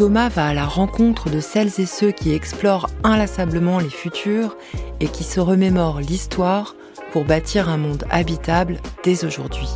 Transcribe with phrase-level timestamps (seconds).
[0.00, 4.56] Thomas va à la rencontre de celles et ceux qui explorent inlassablement les futurs
[4.98, 6.74] et qui se remémorent l'histoire
[7.12, 9.68] pour bâtir un monde habitable dès aujourd'hui.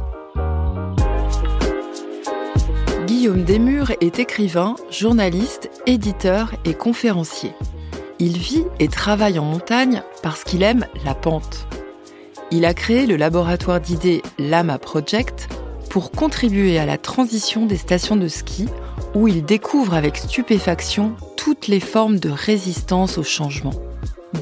[3.06, 7.52] Guillaume Desmurs est écrivain, journaliste, éditeur et conférencier.
[8.18, 11.66] Il vit et travaille en montagne parce qu'il aime la pente.
[12.50, 15.50] Il a créé le laboratoire d'idées Lama Project
[15.90, 18.70] pour contribuer à la transition des stations de ski
[19.14, 23.74] où il découvre avec stupéfaction toutes les formes de résistance au changement.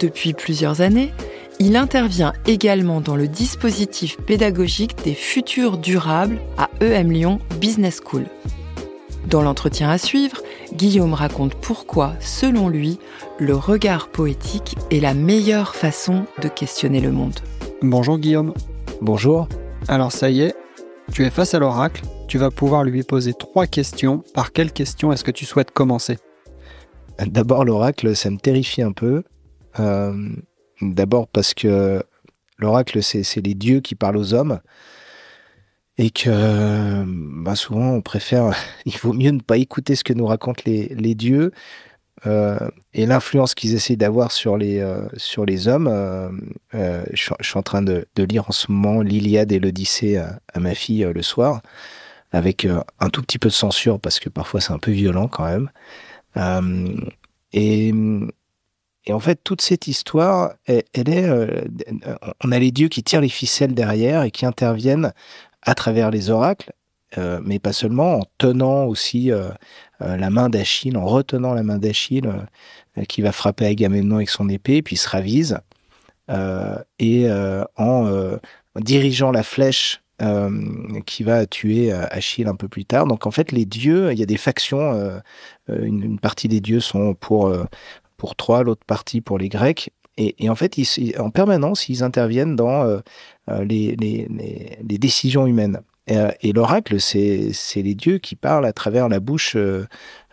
[0.01, 1.12] Depuis plusieurs années,
[1.59, 8.25] il intervient également dans le dispositif pédagogique des futurs durables à EM Lyon Business School.
[9.29, 10.39] Dans l'entretien à suivre,
[10.75, 12.98] Guillaume raconte pourquoi, selon lui,
[13.39, 17.39] le regard poétique est la meilleure façon de questionner le monde.
[17.83, 18.55] Bonjour Guillaume.
[19.01, 19.48] Bonjour.
[19.89, 20.55] Alors ça y est,
[21.12, 22.03] tu es face à l'oracle
[22.33, 24.25] tu vas pouvoir lui poser trois questions.
[24.33, 26.17] Par quelle question est-ce que tu souhaites commencer?
[27.19, 29.23] D'abord, l'oracle, ça me terrifie un peu.
[29.79, 30.31] Euh,
[30.81, 32.03] d'abord parce que
[32.57, 34.61] l'oracle, c'est les dieux qui parlent aux hommes.
[35.99, 37.05] Et que
[37.45, 38.55] bah, souvent, on préfère,
[38.87, 41.53] il vaut mieux ne pas écouter ce que nous racontent les, dieux.
[42.27, 42.57] Euh,
[42.95, 45.91] et l'influence qu'ils essaient d'avoir sur les euh, sur les hommes.
[46.73, 51.07] je, suis en train de, lire en ce moment l'Iliade et l'Odyssée à, ma fille
[51.15, 51.61] le soir
[52.33, 55.29] avec euh, un tout petit peu de censure parce que parfois c'est un peu violent
[55.29, 55.71] quand même.
[56.37, 56.97] Euh,
[57.53, 57.93] et,
[59.11, 61.63] en fait, toute cette histoire, elle, est, euh,
[62.42, 65.13] on a les dieux qui tirent les ficelles derrière et qui interviennent
[65.61, 66.73] à travers les oracles,
[67.17, 69.31] mais pas seulement, en tenant aussi
[70.01, 72.33] la main d'Achille, en retenant la main d'Achille,
[73.09, 75.59] qui va frapper Agamemnon avec son épée, puis se ravise,
[76.98, 77.29] et
[77.77, 78.39] en
[78.77, 83.06] dirigeant la flèche euh, qui va tuer euh, Achille un peu plus tard.
[83.06, 84.92] Donc en fait, les dieux, il y a des factions.
[84.92, 85.18] Euh,
[85.68, 87.52] une, partie des dieux sont pour
[88.18, 89.90] pour Troie, l'autre partie pour les Grecs.
[90.18, 90.77] Et, en fait,
[91.18, 92.84] en permanence, ils interviennent dans
[93.48, 95.80] les, les, les, décisions humaines.
[96.06, 99.56] Et, l'oracle, c'est les dieux qui parlent à travers la bouche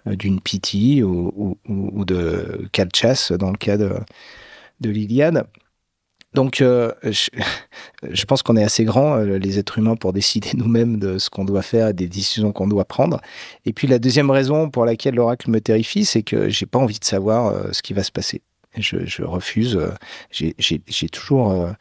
[0.05, 3.93] d'une Pythie ou, ou, de Calchas, dans le cas de,
[4.81, 5.47] de l'Iliade.
[6.33, 10.99] Donc, euh, je, pense qu'on est assez grands, euh, les êtres humains, pour décider nous-mêmes
[10.99, 13.19] de ce qu'on doit faire et des décisions qu'on doit prendre.
[13.65, 16.99] Et puis, la deuxième raison pour laquelle l'oracle me terrifie, c'est que j'ai pas envie
[16.99, 18.41] de savoir euh, ce qui va se passer.
[18.77, 19.79] Je, refuse.
[20.29, 21.73] j'ai toujours,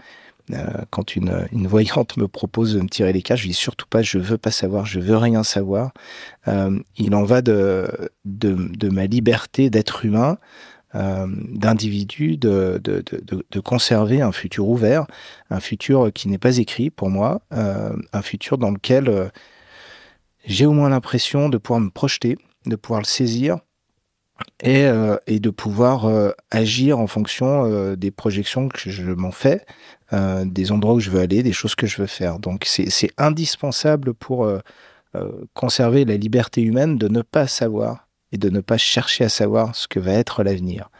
[0.88, 4.18] quand une, voyante me propose de me tirer les cartes, je dis surtout pas, je
[4.18, 5.92] veux pas savoir, je veux rien savoir.
[6.46, 10.38] il en va de, de ma liberté d'être humain.
[10.94, 15.06] Euh, d'individus de, de, de, conserver un futur ouvert,
[15.50, 19.28] un futur qui n'est pas écrit pour moi, euh, un futur dans lequel euh,
[20.46, 23.58] j'ai au moins l'impression de pouvoir me projeter, de pouvoir le saisir
[24.62, 24.86] et,
[25.26, 26.06] et de pouvoir
[26.50, 29.66] agir en fonction des projections que je m'en fais,
[30.12, 32.38] des endroits où je veux aller, des choses que je veux faire.
[32.38, 34.48] Donc c'est indispensable pour
[35.54, 39.74] conserver la liberté humaine de ne pas savoir et de ne pas chercher à savoir
[39.74, 40.90] ce que va être l'avenir.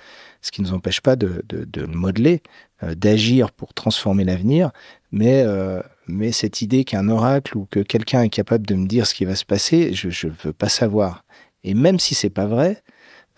[0.40, 2.42] Ce qui ne nous empêche pas de, de, modeler,
[2.82, 4.70] euh, d'agir pour transformer l'avenir,
[5.10, 9.06] mais, euh, mais cette idée qu'un oracle ou que quelqu'un est capable de me dire
[9.06, 11.24] ce qui va se passer, je ne veux pas savoir.
[11.64, 12.82] Et même si c'est pas vrai,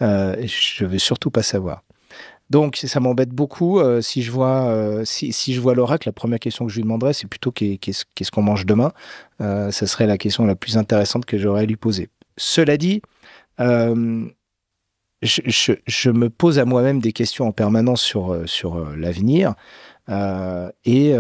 [0.03, 1.83] euh, je veux surtout pas savoir.
[2.51, 3.79] Donc ça m'embête beaucoup.
[3.79, 7.29] Euh, si je vois, si, vois l'oracle, la première question que je lui demanderais, c'est
[7.29, 8.93] plutôt qu'est-ce qu'on mange demain?
[9.39, 12.09] Ça serait la question la plus intéressante que j'aurais à lui poser.
[12.37, 13.03] Cela dit,
[13.61, 14.29] euh,
[15.23, 19.55] je, me pose à moi-même des questions en permanence sur, euh, sur euh, l'avenir
[20.85, 21.15] et,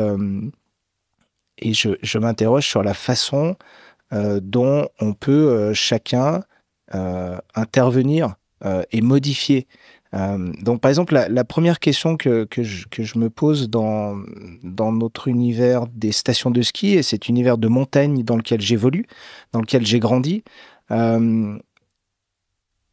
[1.59, 3.55] et je, m'interroge sur la façon
[4.11, 6.43] dont on peut chacun
[7.55, 8.35] intervenir
[8.91, 9.69] et modifier.
[10.13, 14.17] donc, par exemple, la, première question que, je, que, je, me pose dans,
[14.65, 19.07] dans notre univers des stations de ski, et cet univers de montagne dans lequel j'évolue,
[19.53, 20.43] dans lequel j'ai grandi,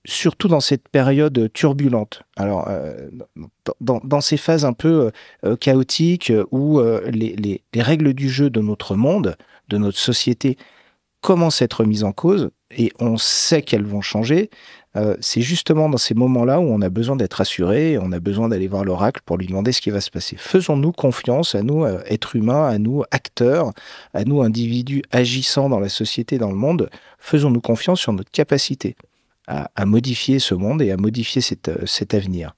[0.07, 2.23] surtout dans cette période turbulente.
[2.37, 3.09] Alors, euh,
[3.81, 5.11] dans, ces phases un peu
[5.45, 9.35] euh, chaotiques où euh, les, règles du jeu de notre monde,
[9.67, 10.57] de notre société,
[11.21, 14.49] commencent à être mises en cause, et on sait qu'elles vont changer,
[14.97, 18.49] euh, c'est justement dans ces moments-là où on a besoin d'être assuré, on a besoin
[18.49, 20.37] d'aller voir l'oracle pour lui demander ce qui va se passer.
[20.37, 23.73] Faisons-nous confiance à nous, euh, êtres humains, à nous, acteurs,
[24.13, 26.89] à nous, individus agissant dans la société, dans le monde,
[27.19, 28.95] faisons-nous confiance sur notre capacité
[29.47, 32.55] à, modifier ce monde et à modifier cet, euh, avenir.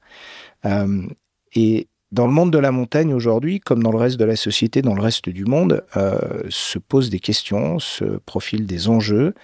[1.55, 4.81] et dans le monde de la montagne aujourd'hui, comme dans le reste de la société,
[4.81, 9.35] dans le reste du monde, euh, se posent des questions, se profilent des enjeux,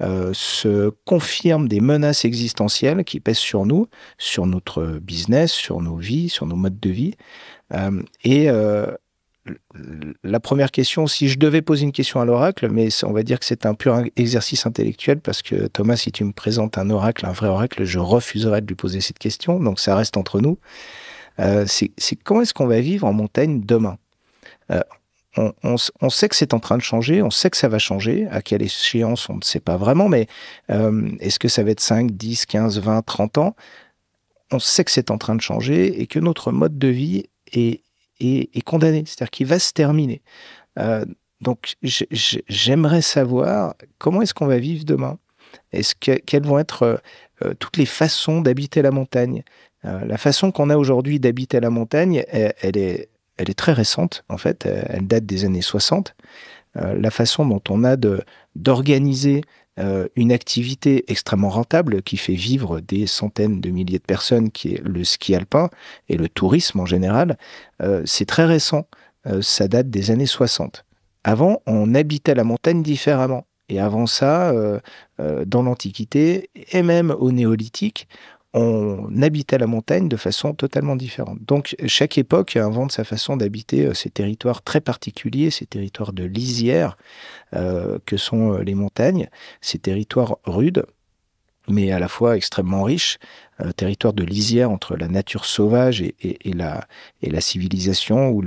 [0.00, 5.96] euh, se confirment des menaces existentielles qui pèsent sur nous, sur notre business, sur nos
[5.96, 7.14] vies, sur nos modes de vie.
[7.74, 8.48] Euh, et
[10.22, 13.38] la première question, si je devais poser une question à l'oracle, mais on va dire
[13.38, 17.26] que c'est un pur exercice intellectuel, parce que Thomas, si tu me présentes un oracle,
[17.26, 20.58] un vrai oracle, je refuserais de lui poser cette question, donc ça reste entre nous.
[21.40, 21.92] Euh, c'est
[22.22, 23.98] comment est-ce qu'on va vivre en montagne demain?
[24.70, 24.80] Euh,
[25.36, 28.28] on, sait que c'est en train de changer, on sait que ça va changer.
[28.30, 30.28] À quelle échéance, on ne sait pas vraiment, mais
[30.70, 33.56] euh, est-ce que ça va être 5, 10, 15, 20, 30 ans?
[34.52, 37.82] On sait que c'est en train de changer et que notre mode de vie est,
[38.20, 40.22] est, condamné, c'est-à-dire qu'il va se terminer.
[41.40, 45.18] donc, j'aimerais savoir comment est-ce qu'on va vivre demain
[45.72, 47.02] Est-ce que, quelles vont être
[47.58, 49.42] toutes les façons d'habiter la montagne?
[49.84, 54.24] Euh, la façon qu'on a aujourd'hui d'habiter la montagne, elle, est, elle est très récente,
[54.28, 56.14] en fait, elle date des années 60.
[56.76, 57.96] Euh, la façon dont on a
[58.56, 59.42] d'organiser
[59.78, 64.74] euh, une activité extrêmement rentable qui fait vivre des centaines de milliers de personnes, qui
[64.74, 65.68] est le ski alpin
[66.08, 67.38] et le tourisme en général,
[68.04, 68.86] c'est très récent.
[69.40, 70.84] ça date des années 60.
[71.24, 73.46] Avant, on habitait la montagne différemment.
[73.68, 74.54] Et avant ça,
[75.18, 78.08] dans l'Antiquité et même au Néolithique,
[78.54, 81.38] on habitait la montagne de façon totalement différente.
[81.42, 86.24] Donc chaque époque invente sa façon d'habiter euh, ces territoires très particuliers, ces territoires de
[86.24, 86.96] lisière
[87.54, 89.28] euh, que sont euh, les montagnes,
[89.60, 90.86] ces territoires rudes,
[91.66, 93.18] mais à la fois extrêmement riches,
[93.76, 96.14] territoires de lisière entre la nature sauvage et,
[96.52, 96.86] la,
[97.22, 98.44] et la, civilisation, ou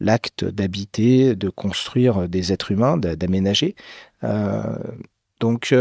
[0.00, 3.76] l'acte d'habiter, de construire des êtres humains, d'aménager.
[5.40, 5.74] Donc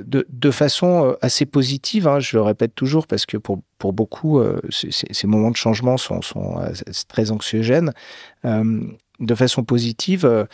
[0.00, 3.62] de, façon euh, assez positive, hein, je le répète toujours, parce que pour,
[3.92, 6.72] beaucoup, euh, ces moments de changement sont, euh,
[7.08, 7.92] très anxiogènes.
[8.44, 10.46] de façon positive,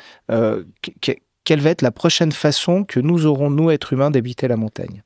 [1.44, 5.02] quelle va être la prochaine façon que nous aurons, nous, êtres humains, d'habiter la montagne?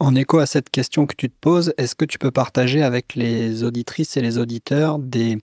[0.00, 3.14] En écho à cette question que tu te poses, est-ce que tu peux partager avec
[3.14, 5.38] les auditrices et les auditeurs des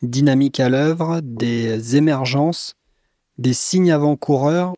[0.00, 2.74] dynamiques à l'œuvre, des émergences,
[3.36, 4.72] des signes avant-coureurs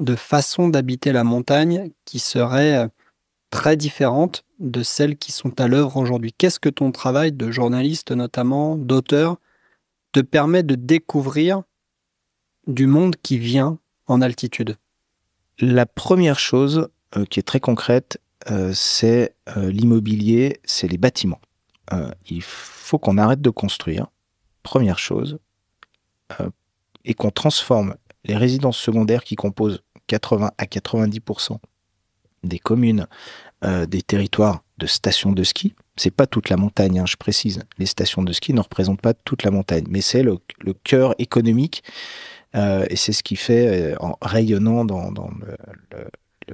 [0.00, 2.88] de façon d'habiter la montagne qui serait euh,
[3.50, 6.32] très différente de celles qui sont à l'œuvre aujourd'hui.
[6.32, 9.36] Qu'est-ce que ton travail de journaliste, notamment d'auteur,
[10.12, 11.62] te permet de découvrir
[12.66, 14.76] du monde qui vient en altitude?
[15.58, 18.18] La première chose euh, qui est très concrète,
[18.50, 21.40] euh, c'est l'immobilier, c'est les bâtiments.
[22.26, 24.06] il faut qu'on arrête de construire,
[24.62, 25.38] première chose,
[27.04, 31.58] et qu'on transforme les résidences secondaires qui composent 80 à 90%
[32.42, 33.06] des communes,
[33.64, 35.74] euh, des territoires de stations de ski.
[35.96, 37.60] C'est pas toute la montagne, hein, je précise.
[37.78, 40.38] Les stations de ski ne représentent pas toute la montagne, mais c'est le,
[40.82, 41.84] cœur économique
[42.56, 44.84] euh, et c'est ce qui fait, euh, en rayonnant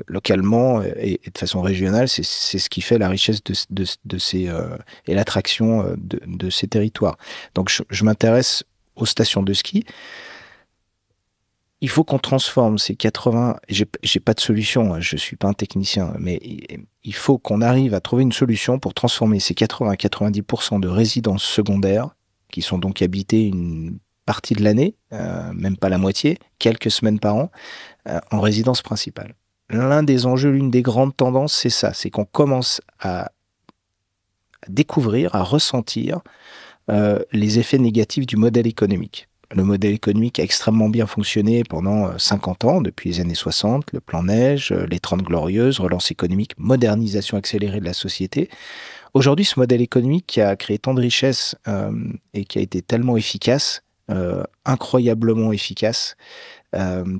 [0.08, 4.50] localement et, de façon régionale, c'est ce qui fait la richesse de, ces
[5.06, 7.16] et l'attraction de, ces territoires.
[7.54, 8.64] Donc je m'intéresse
[8.96, 9.86] aux stations de ski
[11.80, 13.56] il faut qu'on transforme ces 80.
[13.68, 16.40] J'ai pas de solution, hein, je suis pas un technicien, mais
[17.04, 22.10] il faut qu'on arrive à trouver une solution pour transformer ces 80-90% de résidences secondaires,
[22.50, 27.20] qui sont donc habitées une partie de l'année, euh, même pas la moitié, quelques semaines
[27.20, 27.50] par an,
[28.08, 29.34] euh, en résidence principale.
[29.70, 33.30] L'un des enjeux, l'une des grandes tendances, c'est ça, c'est qu'on commence à
[34.68, 36.20] découvrir, à ressentir
[36.90, 39.28] euh, les effets négatifs du modèle économique.
[39.54, 43.92] Le modèle économique a extrêmement bien fonctionné pendant 50 euh, ans, depuis les années 60,
[43.92, 48.50] le plan neige, euh, les 30 glorieuses, relance économique, modernisation accélérée de la société.
[49.14, 51.92] Aujourd'hui, ce modèle économique qui a créé tant de richesses euh,
[52.34, 53.82] et qui a été tellement efficace,
[54.64, 56.16] incroyablement efficace,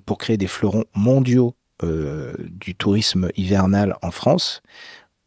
[0.04, 4.62] pour créer des fleurons mondiaux du tourisme hivernal en France,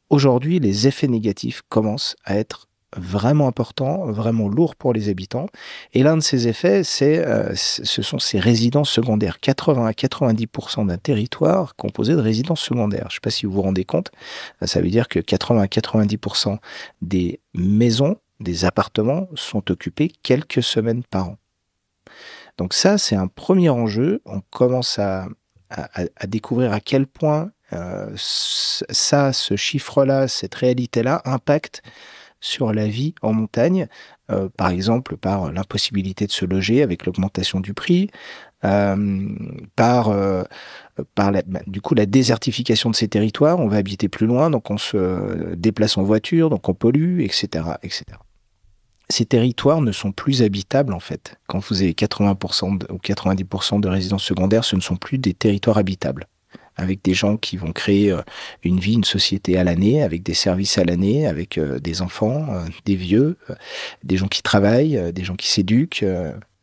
[0.09, 5.47] aujourd'hui, les effets négatifs commencent à être vraiment important, vraiment lourd pour les habitants.
[5.93, 9.39] Et l'un de ces effets, c'est, euh, ce sont ces résidences secondaires.
[9.39, 13.07] 80 à 90% d'un territoire composé de résidences secondaires.
[13.09, 14.11] Je ne sais pas si vous vous rendez compte.
[14.63, 16.57] Ça veut dire que 80 à 90%
[17.01, 21.37] des maisons, des appartements sont occupés quelques semaines par an.
[22.57, 24.21] Donc ça, c'est un premier enjeu.
[24.25, 25.27] On commence à,
[25.69, 27.51] à, découvrir à quel point
[28.15, 31.83] ça, ce chiffre-là, cette réalité-là impacte
[32.41, 33.87] sur la vie en montagne,
[34.57, 38.09] par exemple par l'impossibilité de se loger avec l'augmentation du prix,
[38.61, 40.13] par
[41.15, 43.59] par la, bah, du coup la désertification de ces territoires.
[43.59, 47.65] On va habiter plus loin, donc on se déplace en voiture, donc on pollue, etc.,
[47.83, 48.05] etc.
[49.11, 51.39] Ces territoires ne sont plus habitables en fait.
[51.47, 55.79] Quand vous avez 80% ou 90% de résidences secondaires, ce ne sont plus des territoires
[55.79, 56.27] habitables
[56.79, 58.21] avec des gens qui vont créer euh,
[58.63, 62.47] une vie, une société à l'année, avec des services à l'année, avec euh, des enfants,
[62.49, 63.37] euh, des vieux,
[64.03, 66.05] des gens qui travaillent, des gens qui s'éduquent,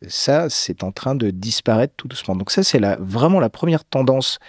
[0.07, 2.35] ça, c'est en train de disparaître tout doucement.
[2.35, 4.39] Donc ça, c'est vraiment la première tendance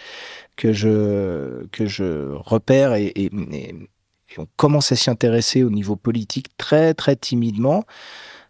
[0.57, 3.31] que je, que je repère et,
[4.37, 7.85] on commence à s'y intéresser au niveau politique très, très timidement.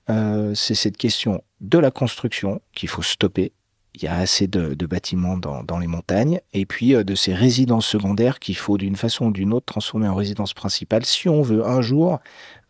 [0.08, 3.52] C'est cette question de la construction qu'il faut stopper.
[4.00, 6.40] Il y a assez de, bâtiments dans, les montagnes.
[6.52, 10.08] Et puis euh, de ces résidences secondaires qu'il faut d'une façon ou d'une autre transformer
[10.08, 12.20] en résidence principale si on veut un jour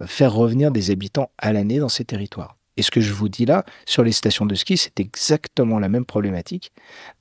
[0.07, 2.57] faire revenir des habitants à l'année dans ces territoires.
[2.79, 5.89] Et ce que je vous dis là, sur les stations de ski, c'est exactement la
[5.89, 6.73] même problématique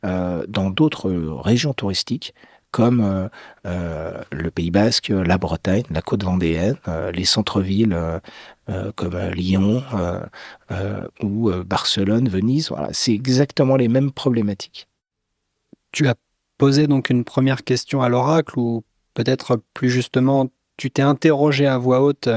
[0.05, 2.35] euh, dans d'autres régions touristiques
[2.71, 3.27] comme euh,
[3.65, 6.77] euh, le Pays Basque, la Bretagne, la côte vendéenne,
[7.13, 7.97] les centres-villes
[8.95, 9.83] comme Lyon
[11.23, 12.69] ou Barcelone, Venise.
[12.69, 14.87] Voilà, c'est exactement les mêmes problématiques.
[15.91, 16.15] Tu as
[16.57, 18.83] posé donc une première question à l'oracle ou
[19.13, 22.29] peut-être plus justement, tu t'es interrogé à voix haute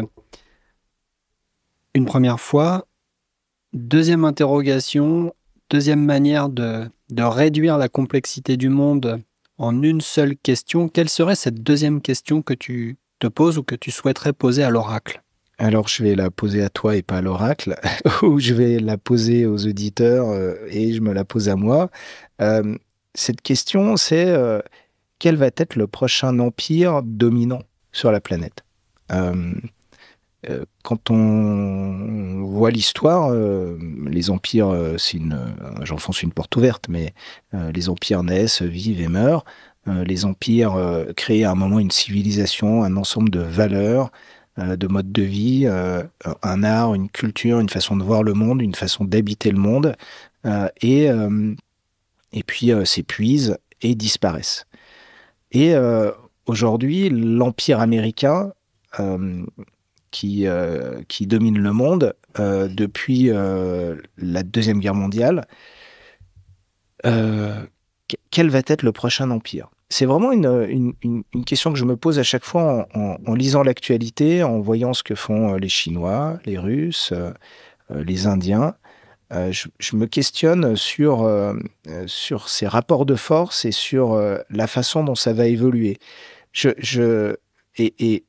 [1.94, 2.86] une première fois
[3.72, 5.32] Deuxième interrogation,
[5.70, 9.22] deuxième manière de, réduire la complexité du monde
[9.60, 10.88] en une seule question.
[10.88, 14.70] Quelle serait cette deuxième question que tu te poses ou que tu souhaiterais poser à
[14.70, 15.22] l'oracle?
[15.58, 17.78] Alors je vais la poser à toi et pas à l'oracle,
[18.22, 21.90] ou je vais la poser aux auditeurs euh, et je me la pose à moi.
[22.40, 22.74] Euh,
[23.14, 24.60] cette question, c'est euh,
[25.18, 27.62] quel va être le prochain empire dominant
[27.92, 28.64] sur la planète?
[29.12, 29.52] Euh,
[30.82, 35.38] quand on voit l'histoire, euh, les empires, euh, c'est une,
[35.82, 37.14] j'enfonce une porte ouverte, mais
[37.52, 39.44] les empires naissent, vivent et meurent.
[39.86, 40.76] les empires
[41.16, 44.10] créent à un moment une civilisation, un ensemble de valeurs,
[44.56, 48.74] de modes de vie, un art, une culture, une façon de voir le monde, une
[48.74, 49.96] façon d'habiter le monde,
[50.82, 51.10] et
[52.46, 54.66] puis s'épuisent et disparaissent.
[55.50, 55.74] Et
[56.46, 58.52] aujourd'hui, l'empire américain
[60.10, 65.46] qui, euh, qui domine le monde euh, depuis euh, la Deuxième Guerre mondiale,
[68.30, 69.70] quel va être le prochain empire?
[69.88, 70.92] C'est vraiment une,
[71.46, 75.14] question que je me pose à chaque fois en, lisant l'actualité, en voyant ce que
[75.14, 77.14] font les Chinois, les Russes,
[77.88, 78.74] les Indiens.
[79.30, 81.26] Je, me questionne sur,
[82.46, 85.98] ces rapports de force et sur la façon dont ça va évoluer.
[87.78, 88.24] Et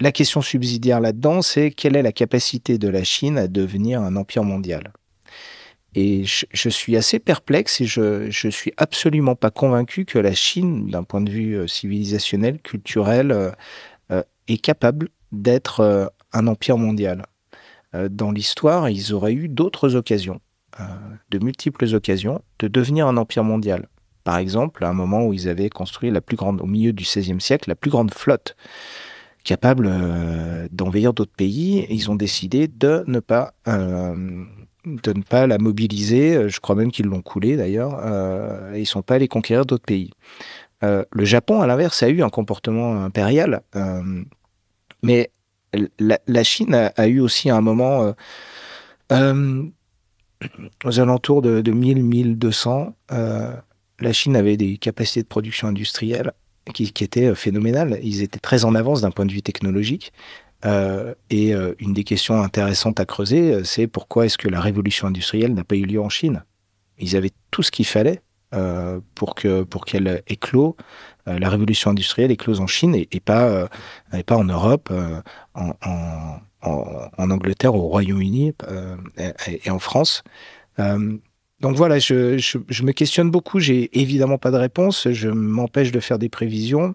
[0.00, 4.16] la question subsidiaire là-dedans, c'est quelle est la capacité de la Chine à devenir un
[4.16, 4.92] empire mondial?
[5.94, 10.88] Et je, suis assez perplexe et je, je suis absolument pas convaincu que la Chine,
[10.88, 13.52] d'un point de vue euh, civilisationnel, culturel, euh,
[14.10, 17.24] euh, est capable d'être un empire mondial.
[18.10, 20.40] dans l'histoire, ils auraient eu d'autres occasions,
[21.30, 23.88] de multiples occasions, de devenir un empire mondial.
[24.22, 27.74] Par exemple, à un moment où ils avaient construit au milieu du XVIe siècle, la
[27.74, 28.54] plus grande flotte
[29.44, 31.86] capables euh, d'envahir d'autres pays.
[31.90, 34.44] Ils ont décidé de ne pas euh,
[34.84, 36.48] de ne pas la mobiliser.
[36.48, 38.00] Je crois même qu'ils l'ont coulée d'ailleurs.
[38.02, 40.10] Euh, ils sont pas allés conquérir d'autres pays.
[40.82, 43.62] Le Japon, à l'inverse, a eu un comportement impérial,
[45.02, 45.30] mais
[45.98, 48.12] la, Chine a, eu aussi un moment
[50.84, 52.92] aux alentours de, de 1000-1200.
[53.08, 56.34] la Chine avait des capacités de production industrielle
[56.72, 57.98] qui, qui était euh, phénoménal.
[58.02, 60.12] Ils étaient très en avance d'un point de vue technologique.
[60.64, 65.06] Euh, et euh, une des questions intéressantes à creuser, c'est pourquoi est-ce que la révolution
[65.06, 66.44] industrielle n'a pas eu lieu en Chine?
[66.98, 68.20] Ils avaient tout ce qu'il fallait
[69.16, 70.76] pour que pour qu'elle éclot.
[71.26, 73.68] la révolution industrielle éclose en Chine et, pas
[74.12, 74.92] et pas en Europe,
[75.54, 75.72] en,
[76.62, 78.52] en, Angleterre, au Royaume-Uni
[79.64, 80.22] et, en France.
[81.60, 83.60] Donc voilà, je, me questionne beaucoup.
[83.60, 85.08] J'ai évidemment pas de réponse.
[85.10, 86.94] Je m'empêche de faire des prévisions.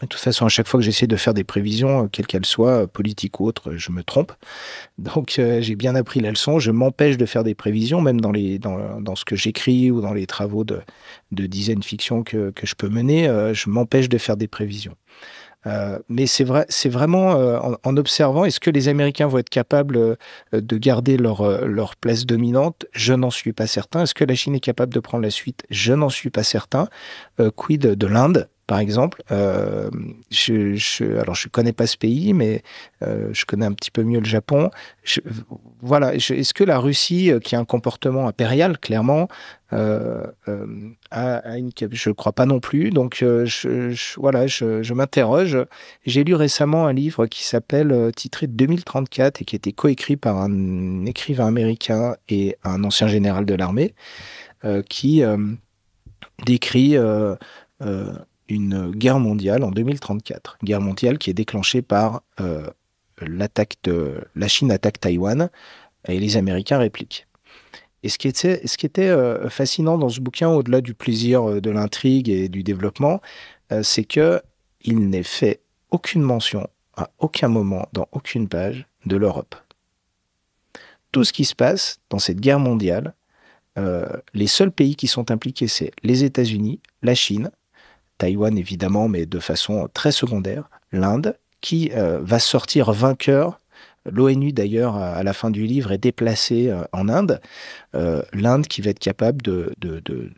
[0.00, 2.86] De toute façon, à chaque fois que j'essaie de faire des prévisions, quelles qu'elles soient,
[2.86, 4.32] politiques ou autres, je me trompe.
[4.96, 6.58] Donc euh, j'ai bien appris la leçon.
[6.58, 8.32] Je m'empêche de faire des prévisions, même dans,
[9.14, 10.80] ce que j'écris ou dans les travaux de,
[11.32, 13.28] de design fiction que, je peux mener.
[13.28, 14.96] Euh, je m'empêche de faire des prévisions.
[16.08, 17.30] Mais c'est vrai, c'est vraiment
[17.84, 20.16] en, observant, est-ce que les Américains vont être capables
[20.52, 22.86] de garder leur, leur place dominante?
[22.92, 24.02] Je n'en suis pas certain.
[24.02, 25.64] Est-ce que la Chine est capable de prendre la suite?
[25.70, 26.88] Je n'en suis pas certain.
[27.56, 28.48] quid de l'Inde?
[28.70, 29.20] Par exemple.
[29.32, 29.90] Euh,
[30.30, 32.62] je, je, alors, je connais pas ce pays, mais
[33.02, 34.70] euh, je connais un petit peu mieux le Japon.
[35.82, 36.14] voilà.
[36.14, 39.26] Est-ce que la Russie, euh, qui a un comportement impérial, clairement,
[39.72, 40.66] euh, euh
[41.10, 42.90] a, une, je ne crois pas non plus.
[42.90, 45.58] Donc, je, voilà, je, m'interroge.
[46.06, 50.36] J'ai lu récemment un livre qui s'appelle titré 2034 et qui a été coécrit par
[50.36, 53.94] un écrivain américain et un ancien général de l'armée
[54.88, 55.24] qui
[56.46, 56.96] décrit
[58.50, 60.58] une guerre mondiale en 2034.
[60.62, 62.68] guerre mondiale qui est déclenchée par euh,
[63.20, 63.76] l'attaque
[64.34, 65.50] la Chine attaque Taïwan
[66.08, 67.26] et les Américains répliquent.
[68.02, 71.48] Et ce qui était, ce qui était euh, fascinant dans ce bouquin, au-delà du plaisir
[71.48, 73.20] euh, de l'intrigue et du développement,
[73.82, 74.42] c'est que
[74.80, 75.60] il n'est fait
[75.92, 76.66] aucune mention
[76.96, 79.54] à aucun moment dans aucune page de l'Europe.
[81.12, 83.14] Tout ce qui se passe dans cette guerre mondiale,
[84.34, 87.52] les seuls pays qui sont impliqués, c'est les États-Unis, la Chine,
[88.20, 93.58] Taïwan évidemment, mais de façon très secondaire, l'Inde, qui euh, va sortir vainqueur.
[94.06, 97.40] L'ONU d'ailleurs, à la fin du livre, est déplacée euh, en Inde.
[97.94, 100.30] Euh, L'Inde qui va être capable de, de,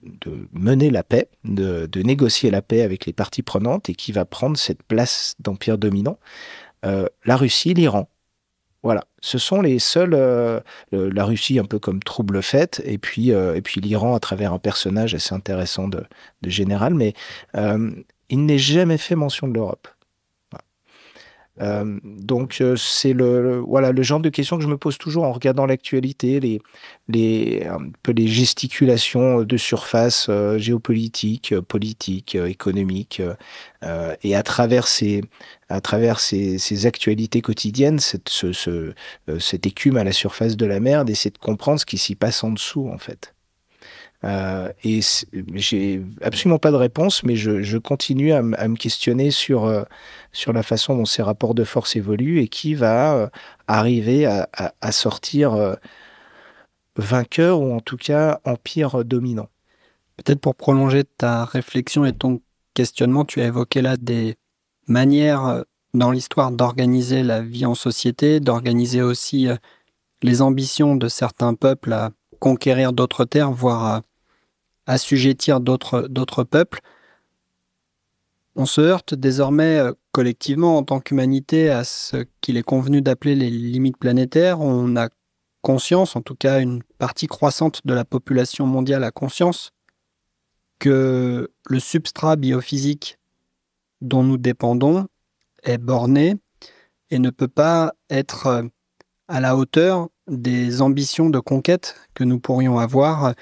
[0.52, 4.56] mener la paix, de, négocier la paix avec les parties prenantes et qui va prendre
[4.56, 6.18] cette place d'empire dominant.
[6.82, 8.08] la Russie, l'Iran,
[8.82, 10.14] voilà, ce sont les seuls.
[10.14, 10.60] Euh,
[10.92, 14.52] la Russie un peu comme trouble faite, et puis euh, et puis l'Iran à travers
[14.52, 16.04] un personnage assez intéressant de,
[16.44, 17.14] général, mais
[17.56, 17.90] euh,
[18.28, 19.88] il n'est jamais fait mention de l'Europe.
[21.61, 25.25] Euh, donc euh, c'est le, voilà le genre de questions que je me pose toujours
[25.25, 26.62] en regardant l'actualité, les
[27.09, 33.21] les un peu les gesticulations de surface euh, géopolitique, politique, économique,
[34.23, 35.23] et à travers ces
[35.68, 38.94] à travers ces, ces actualités quotidiennes, cette ce, ce,
[39.38, 42.44] cette écume à la surface de la mer, d'essayer de comprendre ce qui s'y passe
[42.44, 43.35] en dessous en fait.
[44.24, 45.00] Euh, et
[45.54, 49.82] j'ai absolument pas de réponse, mais je, continue à, me questionner sur, euh,
[50.32, 53.28] sur la façon dont ces rapports de force évoluent et qui va euh,
[53.66, 55.76] arriver à, à, sortir
[56.96, 59.48] vainqueur ou en tout cas empire dominant.
[60.16, 62.40] Peut-être pour prolonger ta réflexion et ton
[62.74, 64.37] questionnement, tu as évoqué là des
[64.87, 69.48] manières dans l'histoire d'organiser la vie en société, d'organiser aussi
[70.22, 74.02] les ambitions de certains peuples à conquérir d'autres terres, voire à
[74.87, 76.81] assujettir d'autres, peuples.
[78.55, 83.35] On se heurte désormais euh, collectivement en tant qu'humanité à ce qu'il est convenu d'appeler
[83.35, 84.61] les limites planétaires.
[84.61, 85.09] On a
[85.62, 89.71] conscience, en tout cas une partie croissante de la population mondiale a conscience
[90.79, 93.18] que le substrat biophysique
[94.01, 95.07] dont nous dépendons
[95.62, 96.37] est borné
[97.11, 98.62] et ne peut pas être euh,
[99.29, 103.35] à la hauteur des ambitions de conquête que nous pourrions avoir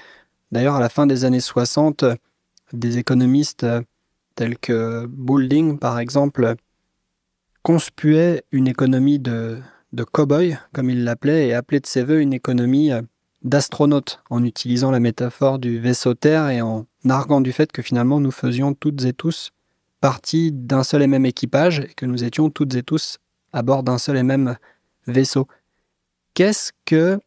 [0.51, 2.03] D'ailleurs, à la fin des années 60,
[2.73, 3.81] des économistes euh,
[4.35, 6.55] tels que Boulding, par exemple,
[7.63, 9.61] conspuaient une économie de,
[10.11, 13.01] cow-boy, comme il l'appelait, et appelait de ses voeux une économie euh,
[13.43, 18.19] d'astronaute, en utilisant la métaphore du vaisseau Terre et en arguant du fait que finalement
[18.19, 19.51] nous faisions toutes et tous
[19.99, 23.17] partie d'un seul et même équipage et que nous étions toutes et tous
[23.53, 24.57] à bord d'un seul et même
[25.07, 25.47] vaisseau.
[26.33, 27.19] Qu'est-ce que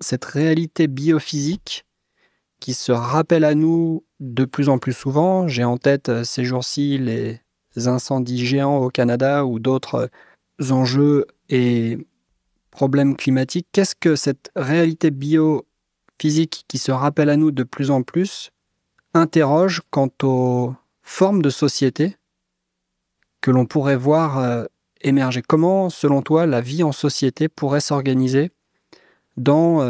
[0.00, 1.84] cette réalité biophysique
[2.60, 5.48] qui se rappellent à nous de plus en plus souvent.
[5.48, 7.40] J'ai en tête euh, ces jours-ci les
[7.88, 10.10] incendies géants au Canada ou d'autres
[10.60, 11.98] euh, enjeux et
[12.70, 13.66] problèmes climatiques.
[13.72, 18.50] Qu'est-ce que cette réalité biophysique qui se rappelle à nous de plus en plus
[19.14, 22.16] interroge quant aux formes de société
[23.40, 24.64] que l'on pourrait voir euh,
[25.00, 25.42] émerger?
[25.42, 28.50] Comment, selon toi, la vie en société pourrait s'organiser
[29.36, 29.80] dans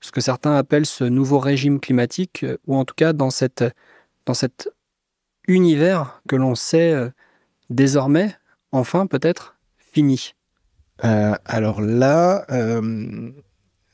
[0.00, 3.64] ce que certains appellent ce nouveau régime climatique, euh, ou en tout cas dans, cette,
[4.26, 4.70] dans cet
[5.46, 7.10] univers que l'on sait euh,
[7.68, 8.34] désormais,
[8.72, 10.34] enfin peut-être, fini
[11.04, 12.46] euh, Alors là,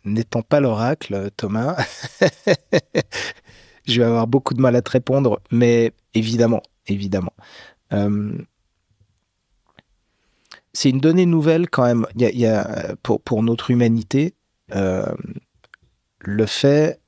[0.04, 1.76] n'étant pas l'oracle, Thomas,
[3.86, 7.32] je vais avoir beaucoup de mal à te répondre, mais évidemment, évidemment.
[10.72, 12.06] c'est une donnée nouvelle quand même.
[12.16, 14.34] Y a, pour, pour, notre humanité,
[16.26, 17.00] le fait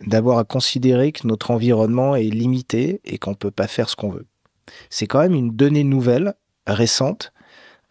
[0.00, 3.96] d'avoir à considérer que notre environnement est limité et qu'on ne peut pas faire ce
[3.96, 4.26] qu'on veut.
[4.88, 6.34] C'est quand même une donnée nouvelle,
[6.66, 7.32] récente.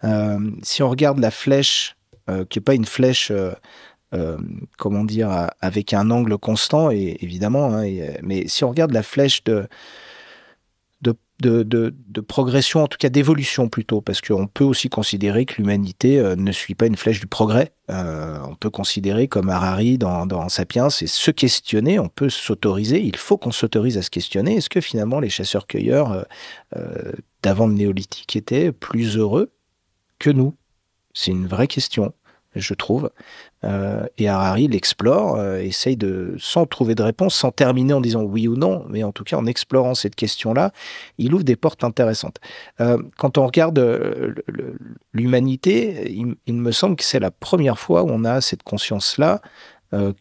[0.03, 1.95] Euh, si on regarde la flèche,
[2.29, 4.37] euh, qui n'est pas une flèche, euh,
[4.77, 7.83] comment dire, avec un angle constant, évidemment, hein,
[8.23, 9.67] mais si on regarde la flèche de,
[11.41, 16.19] de, de, progression, en tout cas d'évolution plutôt, parce qu'on peut aussi considérer que l'humanité
[16.19, 17.71] euh, ne suit pas une flèche du progrès.
[17.89, 23.01] Euh, on peut considérer comme Harari dans, dans Sapiens, c'est se questionner, on peut s'autoriser,
[23.01, 24.57] il faut qu'on s'autorise à se questionner.
[24.57, 26.25] Est-ce que finalement les chasseurs-cueilleurs
[26.75, 29.53] euh d'avant le néolithique étaient plus heureux
[30.19, 30.55] que nous?
[31.13, 32.13] C'est une vraie question
[32.55, 33.09] je trouve.
[33.63, 38.23] Euh, et Harari l'explore, euh, essaye de, sans trouver de réponse, sans terminer en disant
[38.23, 40.71] oui ou non, mais en tout cas en explorant cette question-là,
[41.17, 42.39] il ouvre des portes intéressantes.
[42.79, 43.79] Euh, quand on regarde
[45.13, 46.11] l'humanité,
[46.45, 49.41] il, me semble que c'est la première fois où on a cette conscience-là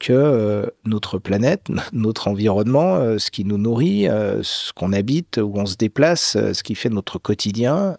[0.00, 5.76] que notre planète, notre environnement, ce qui nous nourrit, ce qu'on habite, où on se
[5.76, 7.94] déplace, ce qui fait notre quotidien,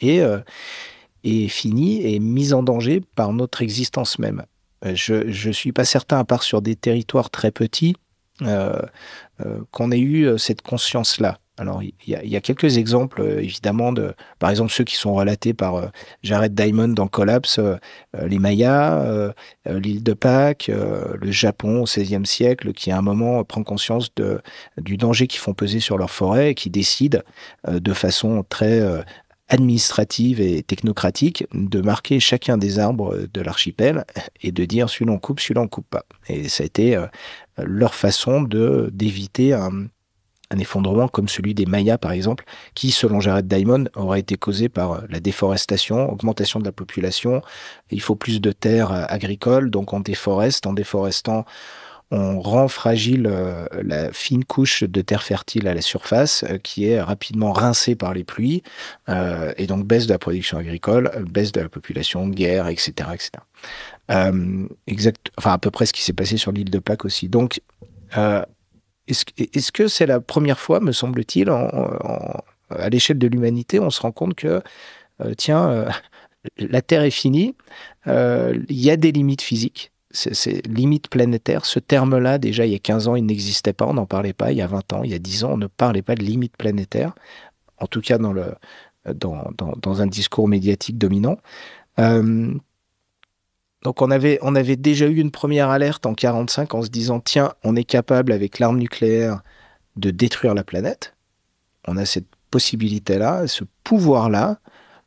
[0.00, 0.20] est
[1.24, 4.44] est fini et mis en danger par notre existence même.
[4.84, 7.96] Euh, je ne suis pas certain, à part sur des territoires très petits,
[8.42, 8.80] euh,
[9.44, 11.38] euh, qu'on ait eu cette conscience-là.
[11.58, 15.92] Alors, il y, a quelques exemples, évidemment, de, par exemple, ceux qui sont relatés par
[16.22, 17.60] Jared Diamond dans Collapse,
[18.18, 19.34] les Mayas,
[19.66, 24.40] l'île de Pâques, le Japon au XVIe siècle, qui à un moment prend conscience de,
[24.78, 27.22] du danger qu'ils font peser sur leur forêt et qui décide
[27.68, 28.80] de façon très
[29.52, 34.04] administrative et technocratique de marquer chacun des arbres de l'archipel
[34.40, 36.06] et de dire celui-là on coupe, celui-là on coupe pas.
[36.28, 37.06] Et ça a été euh,
[37.58, 39.88] leur façon de d'éviter un,
[40.58, 44.92] effondrement comme celui des Mayas par exemple, qui selon Jared Diamond aurait été causé par
[44.92, 47.42] euh, la déforestation, augmentation de la population.
[47.90, 51.44] Il faut plus de terres euh, agricoles, donc on déforeste, en déforestant
[52.12, 56.86] on rend fragile euh, la fine couche de terre fertile à la surface euh, qui
[56.86, 58.62] est rapidement rincée par les pluies
[59.08, 63.08] euh, et donc baisse de la production agricole, baisse de la population, guerre, etc.
[63.14, 64.50] etc.
[64.86, 67.30] exact, enfin à peu près ce qui s'est passé sur l'île de Pâques aussi.
[67.30, 67.62] Donc,
[69.06, 74.12] est-ce que c'est la première fois, me semble-t-il, à l'échelle de l'humanité, on se rend
[74.12, 74.60] compte que,
[75.38, 75.86] tiens,
[76.58, 77.54] la Terre est finie,
[78.06, 81.64] il y a des limites physiques, c'est limite planétaire.
[81.64, 84.52] Ce terme-là, déjà, il y a 15 ans, il n'existait pas, on n'en parlait pas.
[84.52, 86.22] Il y a 20 ans, il y a 10 ans, on ne parlait pas de
[86.22, 87.14] limite planétaire.
[87.78, 88.54] En tout cas, dans, le,
[89.12, 91.38] dans, dans, un discours médiatique dominant.
[91.98, 92.54] Euh,
[93.82, 97.20] donc, on avait, on avait déjà eu une première alerte en 45 en se disant
[97.20, 99.42] tiens, on est capable, avec l'arme nucléaire,
[99.96, 101.14] de détruire la planète.
[101.88, 104.58] On a cette possibilité-là, ce pouvoir-là.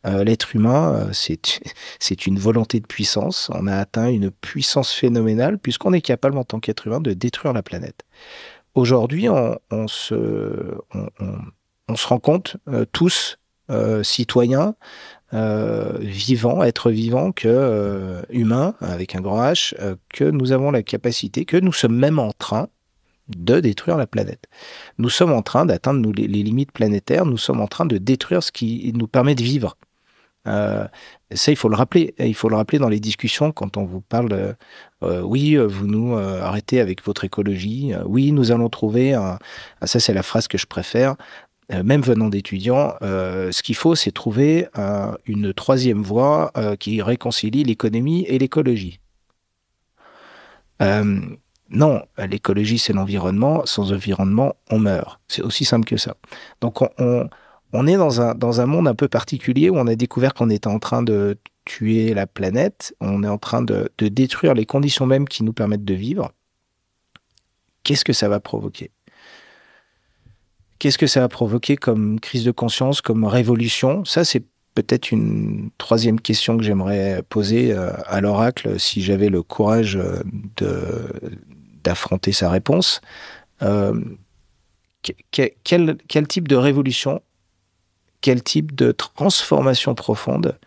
[0.05, 1.11] Euh, l'être humain, euh,
[1.99, 3.49] c'est une volonté de puissance.
[3.53, 7.53] On a atteint une puissance phénoménale puisqu'on est capable en tant qu'être humain de détruire
[7.53, 8.03] la planète.
[8.75, 10.75] Aujourd'hui, on, se,
[11.87, 13.37] rend compte, euh, tous,
[14.03, 14.75] citoyens,
[15.31, 19.73] vivants, êtres vivants, que humains, avec un grand H,
[20.09, 22.67] que nous avons la capacité, que nous sommes même en train
[23.29, 24.45] de détruire la planète.
[24.97, 28.51] Nous sommes en train d'atteindre les, limites planétaires, nous sommes en train de détruire ce
[28.51, 29.77] qui nous permet de vivre.
[30.47, 30.88] Euh,
[31.31, 32.13] ça, il faut le rappeler.
[32.19, 34.55] Il faut le rappeler dans les discussions quand on vous parle de
[35.03, 37.93] euh, oui, vous nous euh, arrêtez avec votre écologie.
[38.05, 39.38] oui, nous allons trouver un.
[39.81, 41.15] Ah, ça, c'est la phrase que je préfère.
[41.84, 44.67] même venant d'étudiants, ce qu'il faut, c'est trouver
[45.25, 48.99] une troisième voie qui réconcilie l'économie et l'écologie.
[51.69, 53.65] non, l'écologie, c'est l'environnement.
[53.65, 55.19] Sans environnement, on meurt.
[55.27, 56.15] C'est aussi simple que ça.
[56.62, 57.29] Donc, on on
[57.88, 60.67] est dans un, dans un monde un peu particulier où on a découvert qu'on était
[60.67, 65.27] en train de tuer la planète, on est en train de, détruire les conditions mêmes
[65.27, 66.31] qui nous permettent de vivre.
[67.83, 68.91] Qu'est-ce que ça va provoquer?
[70.79, 74.05] Qu'est-ce que ça va provoquer comme crise de conscience, comme révolution?
[74.05, 74.43] Ça, c'est
[74.75, 81.09] peut-être une troisième question que j'aimerais poser euh, à l'oracle si j'avais le courage euh,
[81.83, 83.01] d'affronter sa réponse.
[83.61, 83.99] Euh,
[85.31, 87.21] quel, quel, type de révolution
[88.25, 90.57] quel type de transformation profonde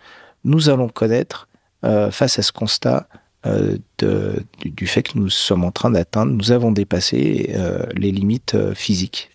[0.44, 1.48] nous allons connaître
[1.84, 3.08] euh, face à ce constat
[3.46, 3.78] euh,
[4.64, 9.30] du, fait que nous sommes en train d'atteindre, nous avons dépassé euh, les limites physiques.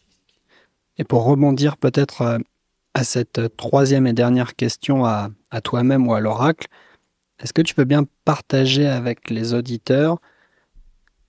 [0.98, 2.40] Et pour rebondir peut-être
[2.94, 6.68] à cette troisième et dernière question à, à toi-même ou à l'oracle,
[7.42, 10.20] est-ce que tu peux bien partager avec les auditeurs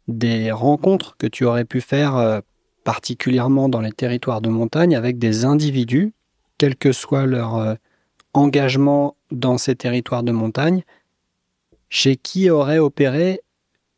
[0.07, 2.41] des rencontres que tu aurais pu faire
[2.85, 6.13] particulièrement dans les territoires de montagne avec des individus
[6.65, 7.75] quel que soit leur euh,
[8.33, 10.83] engagement dans ces territoires de montagne,
[11.91, 13.43] chez qui aurait opéré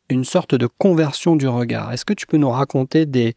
[0.09, 1.93] une sorte de conversion du regard.
[1.93, 3.35] Est-ce que tu peux nous raconter des,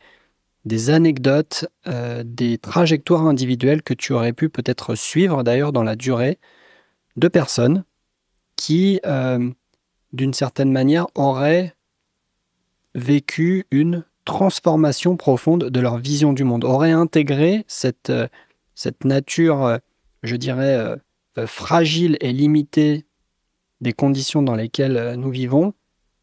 [0.90, 6.40] anecdotes, euh, des trajectoires individuelles que tu aurais pu peut-être suivre d'ailleurs dans la durée
[7.14, 7.84] de personnes
[8.56, 9.48] qui, euh,
[10.12, 11.76] d'une certaine manière, auraient
[12.96, 18.10] vécu une transformation profonde de leur vision du monde, auraient intégré cette
[18.80, 19.78] cette nature,
[20.22, 20.96] je dirais,
[21.44, 23.04] fragile et limitée
[23.82, 25.74] des conditions dans lesquelles nous vivons,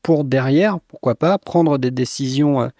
[0.02, 2.72] pour derrière, pourquoi pas, prendre des décisions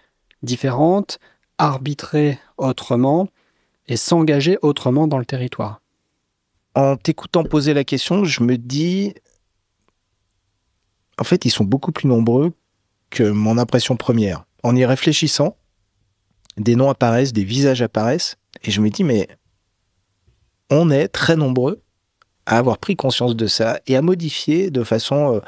[0.42, 1.20] différentes,
[1.60, 3.28] arbitrer autrement
[3.88, 5.80] et s'engager autrement dans le territoire.
[6.74, 9.13] En t'écoutant poser la question, je me dis,
[11.20, 12.52] en fait, ils sont beaucoup plus nombreux
[13.12, 14.46] que mon impression première.
[14.63, 15.56] En y réfléchissant,
[16.58, 19.28] des noms apparaissent, des visages apparaissent, et je me dis, mais
[20.70, 21.82] on est très nombreux
[22.46, 25.42] à avoir pris conscience de ça et à modifier de façon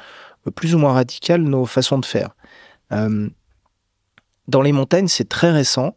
[0.48, 2.32] euh, plus ou moins radicale nos façons de faire.
[2.92, 3.30] Euh,
[4.48, 5.96] dans les montagnes, c'est très récent.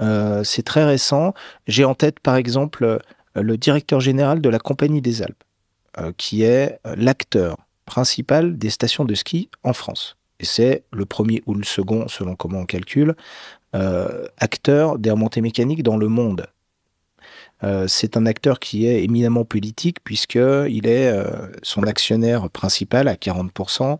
[0.00, 1.34] Euh, c'est très récent.
[1.66, 2.98] J'ai en tête, par exemple,
[3.34, 5.44] le directeur général de la Compagnie des Alpes,
[6.16, 7.56] qui est l'acteur
[7.86, 10.16] principal des stations de ski en France.
[10.40, 13.14] Et c'est le premier ou le second, selon comment on calcule,
[13.72, 16.46] acteur des remontées mécaniques dans le monde.
[17.86, 21.12] C'est un acteur qui est éminemment politique puisqu'il est
[21.62, 23.98] son actionnaire principal à 40%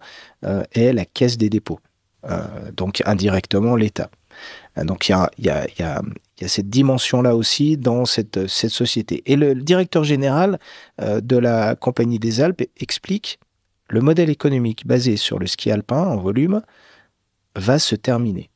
[0.73, 1.79] est la Caisse des dépôts.
[2.31, 4.09] Euh, donc indirectement l'État.
[4.79, 6.03] Euh, donc il y a,
[6.47, 9.25] cette dimension-là aussi dans cette, société.
[9.27, 10.61] Et le, directeur général
[11.01, 13.41] euh, de la Compagnie des Alpes explique
[13.89, 16.63] le modèle économique basé sur le ski alpin en volume
[17.57, 18.51] va se terminer.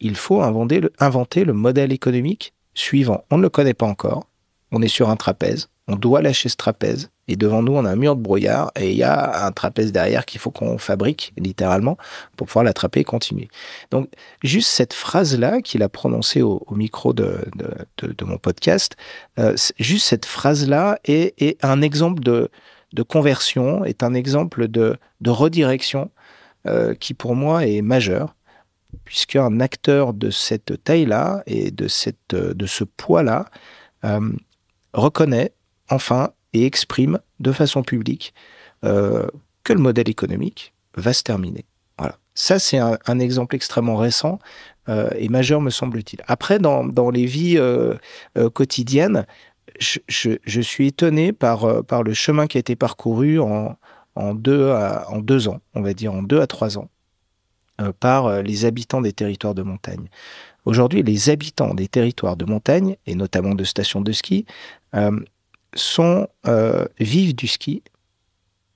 [0.00, 0.80] Il faut inventer
[1.44, 3.24] le modèle économique suivant.
[3.30, 4.26] On ne le connaît pas encore.
[4.70, 5.68] On est sur un trapèze.
[5.88, 7.10] On doit lâcher ce trapèze.
[7.28, 9.92] Et devant nous, on a un mur de brouillard et il y a un trapèze
[9.92, 11.96] derrière qu'il faut qu'on fabrique, littéralement,
[12.36, 13.48] pour pouvoir l'attraper et continuer.
[13.90, 14.08] Donc,
[14.42, 17.38] juste cette phrase-là qu'il a prononcée au, micro de,
[18.22, 18.96] mon podcast,
[19.38, 22.50] euh, juste cette phrase-là est, un exemple de,
[23.08, 26.10] conversion, est un exemple de, redirection
[26.66, 28.34] euh, qui, pour moi, est majeur
[29.04, 33.46] puisqu'un acteur de cette taille-là et de, cette, de ce poids-là
[34.04, 34.32] euh,
[34.92, 35.52] reconnaît
[35.90, 38.34] enfin et exprime de façon publique
[38.84, 39.26] euh,
[39.64, 41.64] que le modèle économique va se terminer.
[41.98, 42.18] Voilà.
[42.34, 44.38] Ça, c'est un, exemple extrêmement récent
[44.88, 46.22] euh, et majeur, me semble-t-il.
[46.26, 47.96] Après, dans, dans, les vies euh,
[48.54, 49.26] quotidiennes,
[49.78, 53.76] je, je, suis étonné par, par le chemin qui a été parcouru en,
[54.16, 56.90] en, deux à, en deux ans, on va dire en deux à trois ans,
[57.98, 60.08] par les habitants des territoires de montagne.
[60.64, 64.46] Aujourd'hui, les habitants des territoires de montagne, et notamment de stations de ski,
[65.74, 67.82] sont euh, vivent du ski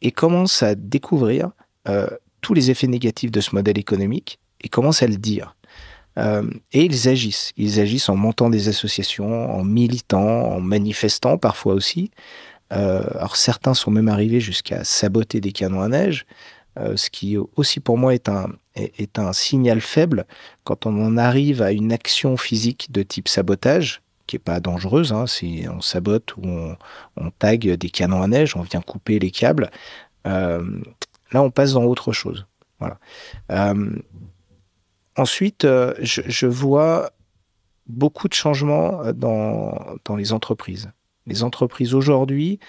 [0.03, 1.51] et commencent à découvrir
[1.88, 2.09] euh,
[2.40, 5.57] tous les effets négatifs de ce modèle économique et commencent à le dire.
[6.19, 7.53] Euh, et ils agissent.
[7.57, 12.11] Ils agissent en montant des associations, en militant, en manifestant parfois aussi.
[12.71, 16.27] alors certains sont même arrivés jusqu'à saboter des canons à neige,
[16.95, 20.27] ce qui aussi pour moi est un, signal faible
[20.65, 25.12] quand on en arrive à une action physique de type sabotage qui est pas dangereuse.
[25.12, 26.77] Hein, si on sabote ou on,
[27.17, 29.71] on, tag des canons à neige, on vient couper les câbles.
[30.27, 30.62] Euh,
[31.33, 32.47] là, on passe dans autre chose.
[33.51, 33.97] Euh,
[35.17, 37.11] ensuite, euh, je, je, vois
[37.87, 40.91] beaucoup de changements dans, dans les entreprises.
[41.27, 42.61] Les entreprises aujourd'hui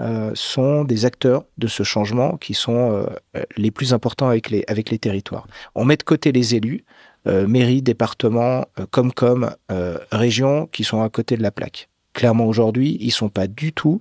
[0.00, 4.64] euh, sont des acteurs de ce changement qui sont euh, les plus importants avec les,
[4.98, 5.46] territoires.
[5.74, 6.84] On met de côté les élus,
[7.26, 9.54] euh, mairies, départements, euh, comme comme
[10.10, 11.88] régions qui sont à côté de la plaque.
[12.12, 14.00] Clairement aujourd'hui, ils sont pas du tout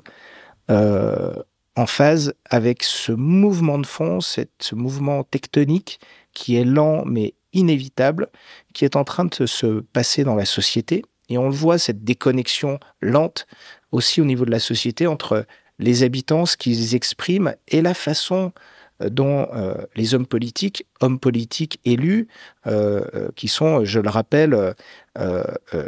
[0.69, 5.99] en phase avec ce mouvement de fond, cette, ce mouvement tectonique
[6.33, 8.29] qui est lent mais inévitable,
[8.73, 11.03] qui est en train de se passer dans la société.
[11.31, 13.47] Et on le voit, cette déconnexion lente
[13.91, 15.45] aussi au niveau de la société entre
[15.79, 18.51] les habitants, ce qu'ils expriment et la façon
[19.09, 22.27] dont euh, les hommes politiques, hommes politiques élus,
[22.67, 24.75] euh, euh, qui sont, je le rappelle,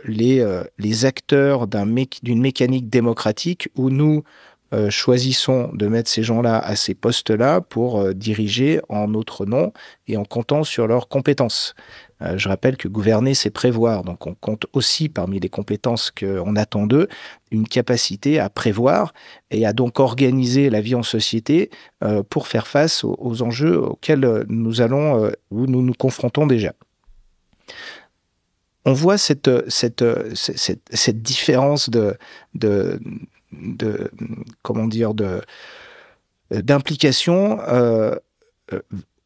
[0.06, 4.24] les acteurs d'une mécanique démocratique où nous
[4.90, 9.72] choisissons de mettre ces gens-là à ces postes-là pour diriger en notre nom
[10.08, 11.76] et en comptant sur leurs compétences.
[12.24, 14.04] Euh, je rappelle que gouverner, c'est prévoir.
[14.04, 17.08] Donc on compte aussi parmi les compétences qu'on attend d'eux
[17.52, 19.14] une capacité à prévoir
[19.52, 21.70] et à donc organiser la vie en société
[22.04, 26.74] euh, pour faire face aux, enjeux auxquels nous allons, euh, ou nous nous confrontons déjà.
[28.86, 29.50] On voit cette,
[31.10, 32.18] différence de,
[34.62, 35.14] comment dire,
[36.52, 37.60] d'implication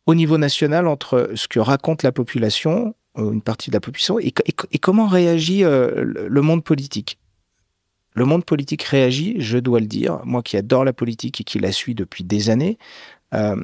[0.08, 4.18] au niveau national entre ce que raconte la population, euh, une partie de la population,
[4.20, 4.32] et,
[4.80, 7.20] comment réagit euh, le monde politique?
[8.14, 11.60] Le monde politique réagit, je dois le dire, moi qui adore la politique et qui
[11.60, 12.80] la suis depuis des années,
[13.36, 13.62] euh,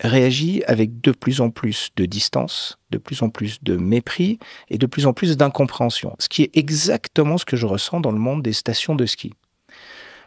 [0.00, 4.38] réagit avec de plus en plus de distance, de plus en plus de mépris
[4.70, 6.16] et de plus en plus d'incompréhension.
[6.18, 9.34] Ce qui est exactement ce que je ressens dans le monde des stations de ski.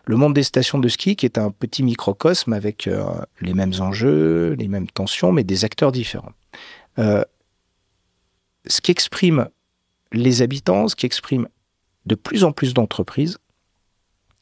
[0.08, 3.04] Le monde des stations de ski qui est un petit microcosme avec euh,
[3.42, 6.32] les mêmes enjeux, les mêmes tensions, mais des acteurs différents.
[6.98, 7.26] Euh,
[8.66, 9.50] ce qu'expriment
[10.14, 11.50] les habitants, ce qu'expriment
[12.06, 13.38] de plus en plus d'entreprises,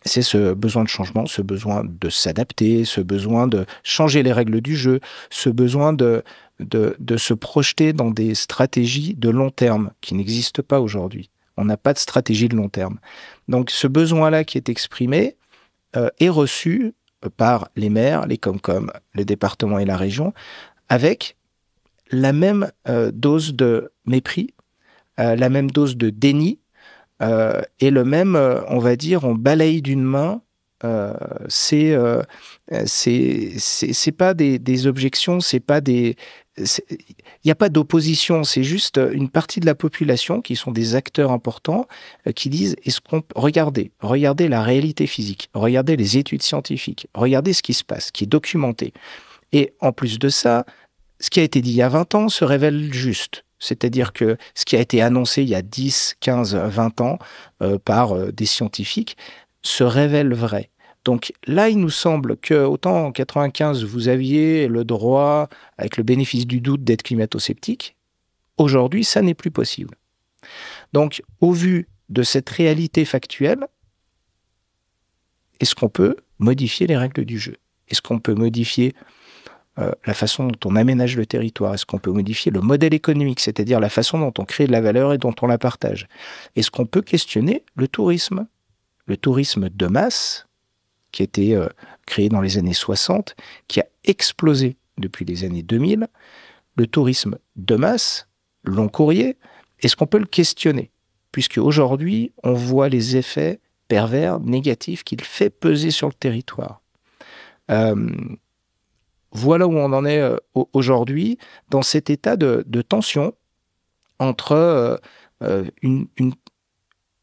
[0.06, 4.62] c'est ce besoin de changement, ce besoin de s'adapter, ce besoin de changer les règles
[4.62, 5.00] du jeu,
[5.32, 6.24] ce besoin de,
[7.18, 11.32] se projeter dans des stratégies de long terme qui n'existent pas aujourd'hui.
[11.58, 13.00] On n'a pas de stratégie de long terme.
[13.48, 15.36] Donc ce besoin-là qui est exprimé
[15.96, 16.94] euh, est reçu
[17.38, 20.34] par les maires, les Comcom, le département et la région,
[20.90, 21.38] avec
[22.12, 24.54] la même euh, dose de mépris,
[25.20, 26.60] euh, la même dose de déni,
[27.80, 28.36] et le même,
[28.68, 30.42] on va dire, on balaye d'une main.
[30.86, 31.14] Euh,
[31.48, 32.22] c'est euh,
[32.86, 36.16] c'est pas des, objections, c'est pas des
[36.58, 40.96] il n'y a pas d'opposition, c'est juste une partie de la population qui sont des
[40.96, 41.86] acteurs importants
[42.34, 42.78] qui disent
[43.36, 48.24] regardez, regardez la réalité physique, regardez les études scientifiques, regardez ce qui se passe, qui
[48.24, 48.94] est documenté.
[49.52, 50.66] Et en plus de ça,
[51.20, 53.44] ce qui a été dit il y a 20 ans se révèle juste.
[53.60, 57.18] C'est-à-dire que ce qui a été annoncé il y a 10, 15, 20 ans
[57.62, 59.18] euh, par euh, des scientifiques
[59.62, 60.70] se révèle vrai.
[61.06, 66.04] Donc là, il nous semble que autant en 95, vous aviez le droit, avec le
[66.04, 67.96] bénéfice du doute, d'être climato-sceptique,
[68.58, 69.96] aujourd'hui, ça n'est plus possible.
[70.94, 73.68] Donc, au vu de cette réalité factuelle,
[75.60, 77.56] est-ce qu'on peut modifier les règles du jeu?
[77.88, 78.96] Est-ce qu'on peut modifier
[79.78, 81.76] euh, la façon dont on aménage le territoire?
[81.76, 84.82] Est-ce qu'on peut modifier le modèle économique, c'est-à-dire la façon dont on crée de la
[84.82, 86.08] valeur et dont on la partage?
[86.56, 88.48] Est-ce qu'on peut questionner le tourisme?
[89.06, 90.48] Le tourisme de masse,
[91.16, 91.68] qui a été euh,
[92.06, 93.38] créé dans les années 60,
[93.70, 96.08] qui a explosé depuis les années 2000.
[96.76, 98.28] Le tourisme de masse,
[98.66, 99.38] long courrier,
[99.80, 100.92] est-ce qu'on peut le questionner?
[101.32, 106.82] Puisque aujourd'hui, on voit les effets pervers, négatifs qu'il fait peser sur le territoire.
[107.72, 108.10] Euh,
[109.32, 110.36] voilà où on en est euh,
[110.74, 111.38] aujourd'hui,
[111.70, 113.34] dans cet état de, tension
[114.20, 115.00] entre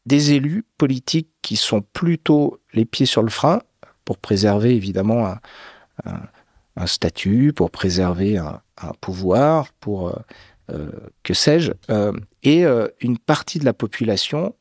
[0.05, 3.61] des élus politiques qui sont plutôt les pieds sur le frein
[4.05, 5.35] pour préserver évidemment
[6.05, 8.61] un, statut, pour préserver un,
[8.99, 10.17] pouvoir, pour
[11.23, 11.71] que sais-je,
[12.41, 12.65] et
[12.99, 14.55] une partie de la population,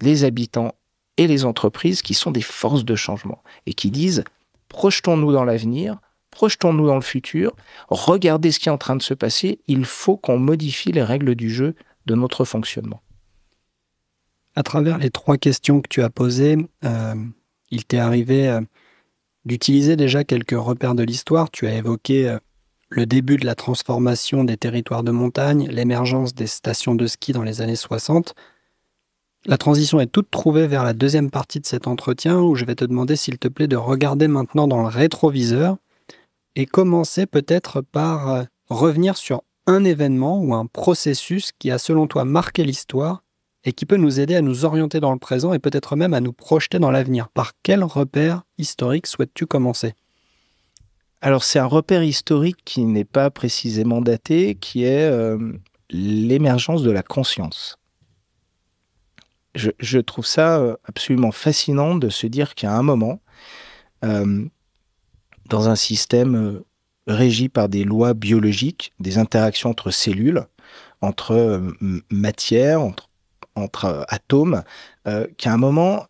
[0.00, 0.74] les habitants
[1.16, 4.24] et les entreprises qui sont des forces de changement et qui disent
[4.68, 5.98] projetons-nous dans l'avenir,
[6.30, 7.54] projetons-nous dans le futur,
[7.88, 11.34] regardez ce qui est en train de se passer, il faut qu'on modifie les règles
[11.34, 11.74] du jeu
[12.06, 13.00] de notre fonctionnement.
[14.56, 17.14] À travers les trois questions que tu as posées, euh,
[17.70, 18.60] il t'est arrivé euh,
[19.44, 21.50] d'utiliser déjà quelques repères de l'histoire.
[21.50, 22.38] Tu as évoqué euh,
[22.90, 27.42] le début de la transformation des territoires de montagne, l'émergence des stations de ski dans
[27.42, 28.34] les années 60.
[29.46, 32.74] La transition est toute trouvée vers la deuxième partie de cet entretien où je vais
[32.74, 35.76] te demander s'il te plaît de regarder maintenant dans le rétroviseur
[36.56, 42.06] et commencer peut-être par euh, revenir sur un événement ou un processus qui a selon
[42.06, 43.23] toi marqué l'histoire
[43.64, 46.20] et qui peut nous aider à nous orienter dans le présent et peut-être même à
[46.20, 47.28] nous projeter dans l'avenir.
[47.28, 49.94] Par quel repère historique souhaites-tu commencer?
[51.20, 55.38] Alors c'est un repère historique qui n'est pas précisément daté, qui est euh,
[55.90, 57.78] l'émergence de la conscience.
[59.54, 63.20] Je, trouve ça euh, absolument fascinant de se dire qu'à un moment,
[65.46, 66.64] dans un système euh,
[67.06, 70.46] régi par des lois biologiques, des interactions entre cellules,
[71.00, 71.70] entre euh,
[72.10, 73.08] matière, entre,
[73.54, 74.62] entre euh, atomes,
[75.36, 76.06] qu'à un moment,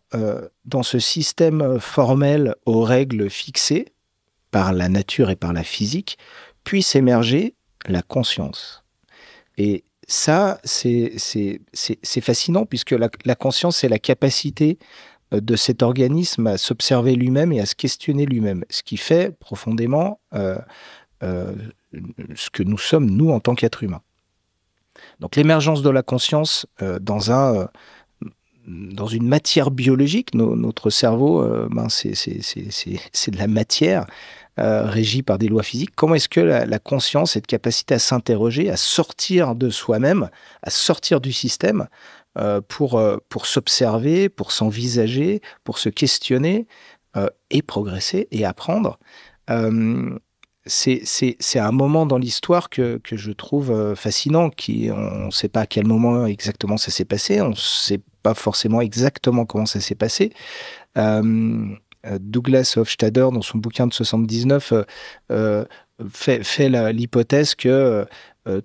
[0.63, 3.93] dans ce système formel aux règles fixées
[4.51, 6.17] par la nature et par la physique,
[6.63, 7.55] puisse émerger
[7.87, 8.85] la conscience.
[9.57, 11.17] Et ça, c'est
[12.21, 14.77] fascinant puisque la, conscience, c'est la capacité
[15.33, 19.37] euh, de cet organisme à s'observer lui-même et à se questionner lui-même, ce qui fait
[19.39, 20.57] profondément euh,
[21.23, 21.53] euh,
[22.35, 24.01] ce que nous sommes, nous, en tant qu'êtres humains.
[25.19, 26.65] Donc l'émergence de la conscience
[27.01, 27.67] dans, un,
[28.67, 34.05] dans une matière biologique, notre cerveau, ben, c'est de la matière
[34.57, 35.95] régie par des lois physiques.
[35.95, 40.29] Comment est-ce que la, la, conscience, cette capacité à s'interroger, à sortir de soi-même,
[40.63, 41.87] à sortir du système,
[42.37, 46.67] euh, pour, euh, pour s'observer, pour s'envisager, pour se questionner
[47.15, 48.99] euh, et progresser et apprendre.
[50.65, 54.49] C'est un moment dans l'histoire que, que, je trouve fascinant.
[54.49, 58.01] Qui, on ne sait pas à quel moment exactement ça s'est passé, on ne sait
[58.23, 60.33] pas forcément exactement comment ça s'est passé.
[62.19, 64.73] Douglas Hofstadter, dans son bouquin de 79,
[66.11, 68.05] fait, fait l'hypothèse que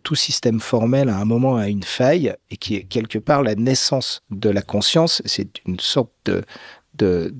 [0.02, 3.54] tout système formel à un moment a une faille et qui est quelque part la
[3.54, 5.22] naissance de la conscience.
[5.24, 6.44] C'est une sorte de,
[7.02, 7.34] de,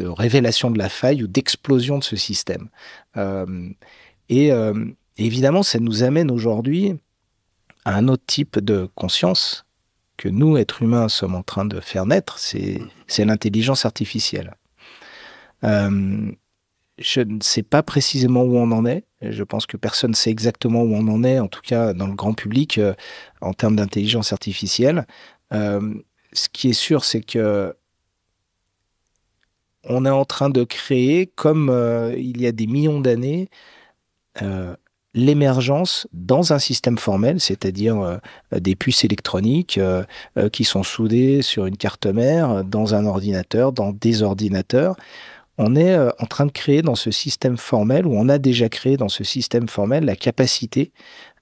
[0.00, 2.68] révélation de la faille ou d'explosion de ce système.
[4.28, 4.50] et
[5.18, 6.94] évidemment, ça nous amène aujourd'hui
[7.84, 9.64] à un autre type de conscience
[10.18, 14.54] que nous, êtres humains, sommes en train de faire naître, c'est l'intelligence artificielle.
[15.64, 16.30] Euh,
[16.98, 19.04] je ne sais pas précisément où on en est.
[19.22, 22.08] Je pense que personne ne sait exactement où on en est, en tout cas dans
[22.08, 22.94] le grand public, euh,
[23.40, 25.06] en termes d'intelligence artificielle.
[25.52, 25.94] Euh,
[26.32, 27.74] ce qui est sûr, c'est que
[29.88, 31.72] on est en train de créer, comme
[32.16, 33.48] il y a des millions d'années,
[35.18, 38.18] l'émergence dans un système formel, c'est-à-dire euh,
[38.52, 40.04] des puces électroniques euh,
[40.36, 44.96] euh, qui sont soudées sur une carte mère, dans un ordinateur, dans des ordinateurs.
[45.58, 48.96] On est en train de créer dans ce système formel, ou on a déjà créé
[48.96, 50.92] dans ce système formel, la capacité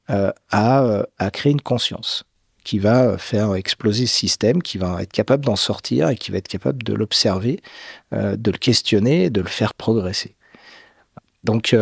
[0.08, 2.24] à créer une conscience
[2.66, 6.38] qui va faire exploser ce système, qui va être capable d'en sortir et qui va
[6.38, 7.60] être capable de l'observer,
[8.10, 10.34] de le questionner, de le faire progresser.
[11.44, 11.76] Donc,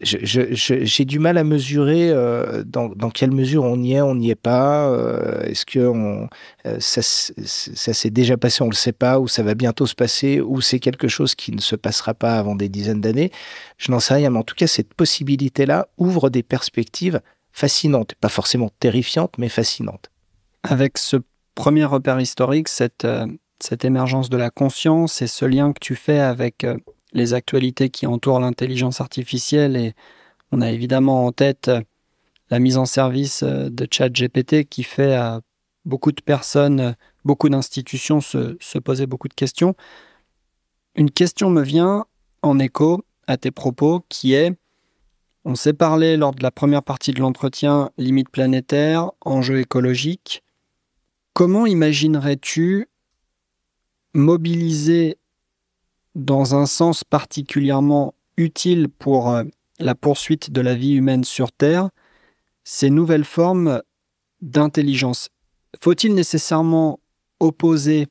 [0.00, 4.34] j'ai du mal à mesurer euh, dans, quelle mesure on y est, on n'y est
[4.34, 4.90] pas.
[4.90, 6.26] Euh, est-ce que euh,
[6.80, 10.40] ça, s'est déjà passé, on ne le sait pas, ou ça va bientôt se passer,
[10.40, 13.30] ou c'est quelque chose qui ne se passera pas avant des dizaines d'années
[13.78, 17.20] Je n'en sais rien, mais en tout cas, cette possibilité-là ouvre des perspectives
[17.56, 20.10] fascinantes, pas forcément terrifiantes, mais fascinantes.
[20.62, 21.16] Avec ce
[21.54, 23.06] premier repère historique, cette,
[23.60, 26.66] cette émergence de la conscience et ce lien que tu fais avec
[27.12, 29.94] les actualités qui entourent l'intelligence artificielle et
[30.52, 31.80] on a évidemment en tête euh,
[32.50, 35.40] la mise en service euh, de ChatGPT qui fait à
[35.84, 36.92] beaucoup de personnes, euh,
[37.24, 39.74] beaucoup d'institutions se, poser beaucoup de questions.
[40.94, 42.06] Une question me vient
[42.42, 44.52] en écho à tes propos qui est,
[45.46, 50.42] on s'est parlé lors de la première partie de l'entretien, limites planétaires, enjeux écologiques.
[51.34, 52.88] Comment imaginerais-tu
[54.12, 55.18] mobiliser
[56.16, 59.44] dans un sens particulièrement utile pour euh,
[59.78, 61.90] la poursuite de la vie humaine sur Terre,
[62.64, 63.82] ces nouvelles formes
[64.40, 65.28] d'intelligence?
[65.80, 66.98] Faut-il nécessairement
[67.38, 68.08] opposer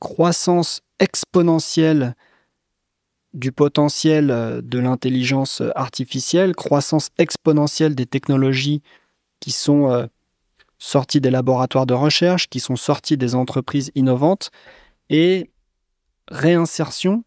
[0.00, 2.14] croissance exponentielle
[3.38, 8.82] du potentiel euh, de l'intelligence artificielle, croissance exponentielle des technologies
[9.40, 10.06] qui sont euh,
[10.78, 14.50] sorties des laboratoires de recherche, qui sont sorties des entreprises innovantes,
[15.08, 15.50] et
[16.28, 17.24] réinsertion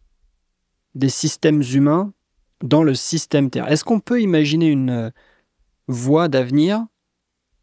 [0.93, 2.13] des systèmes humains
[2.61, 3.71] dans le système Terre.
[3.71, 5.09] Est-ce qu'on peut imaginer une euh,
[5.87, 6.85] voie d'avenir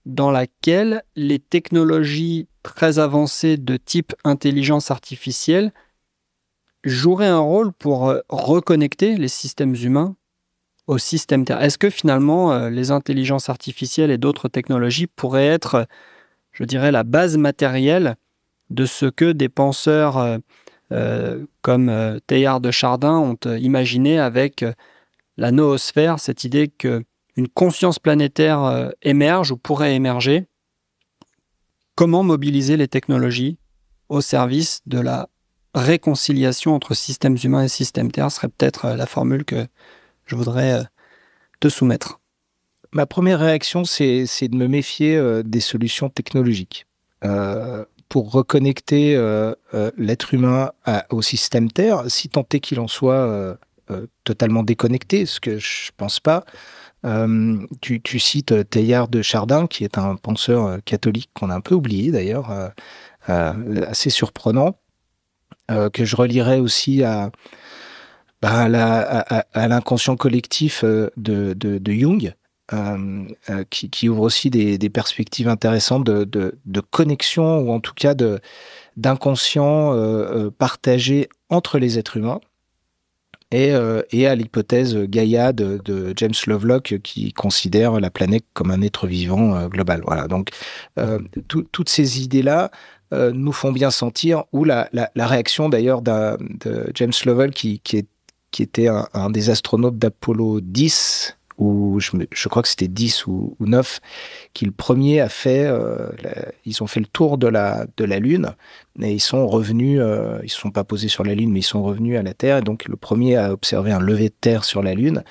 [0.07, 5.73] dans laquelle les technologies très avancées de type intelligence artificielle
[6.85, 10.17] joueraient un rôle pour euh, reconnecter les systèmes humains
[10.87, 11.63] au système Terre?
[11.63, 15.87] Est-ce que finalement euh, les intelligences artificielles et d'autres technologies pourraient être,
[16.53, 18.17] je dirais, la base matérielle
[18.71, 20.39] de ce que des penseurs
[20.91, 24.65] euh, comme euh, Teilhard de Chardin ont euh, imaginé avec
[25.37, 30.47] la noosphère, cette idée qu'une conscience planétaire émerge ou pourrait émerger?
[31.95, 33.59] Comment mobiliser les technologies
[34.09, 35.29] au service de la
[35.75, 39.67] réconciliation entre systèmes humains et systèmes Terre serait peut-être la formule que
[40.27, 40.85] je voudrais
[41.61, 42.21] te soumettre.
[42.93, 46.87] Ma première réaction, c'est de me méfier des solutions technologiques
[48.09, 50.73] pour reconnecter euh, euh, l'être humain
[51.11, 53.15] au système Terre, si tant est qu'il en soit
[53.91, 56.45] euh, totalement déconnecté, ce que je pense pas.
[57.81, 61.75] Tu, tu, cites Teilhard de Chardin, qui est un penseur catholique qu'on a un peu
[61.75, 62.51] oublié d'ailleurs,
[63.27, 64.77] assez surprenant,
[65.93, 67.31] que je relirais aussi à,
[68.43, 68.67] bah,
[69.53, 72.35] à l'inconscient collectif de, de, de Jung,
[72.75, 77.81] euh, euh, qui, qui, ouvre aussi des, perspectives intéressantes de, de, de, connexion ou en
[77.81, 78.41] tout cas de
[78.99, 82.41] d'inconscient euh, partagé entre les êtres humains
[83.53, 83.73] et,
[84.11, 89.67] et à l'hypothèse Gaïa de, James Lovelock qui considère la planète comme un être vivant
[89.69, 90.03] global.
[90.07, 90.29] Voilà.
[90.29, 90.51] Donc
[91.49, 92.43] toutes ces idées
[93.11, 97.81] là nous font bien sentir ou la, la, la réaction d'ailleurs de James Lovell qui,
[97.81, 98.09] qui, est,
[98.51, 103.27] qui était un, un des astronautes d'Apollo 10 ou je, je, crois que c'était 10
[103.27, 104.01] ou, ou, 9,
[104.55, 106.09] qui le premier a fait, euh,
[106.65, 108.55] ils ont fait le tour de la, de la Lune,
[109.03, 111.65] et ils sont revenus, euh, ils se sont pas posés sur la Lune, mais ils
[111.65, 114.65] sont revenus à la Terre, et donc le premier a observé un lever de Terre
[114.65, 115.25] sur la Lune,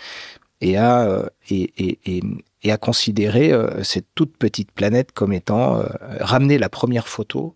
[0.60, 2.22] et a, euh, et, et, et,
[2.64, 5.84] et, a considéré euh, cette toute petite planète comme étant,
[6.20, 7.56] ramené la première photo,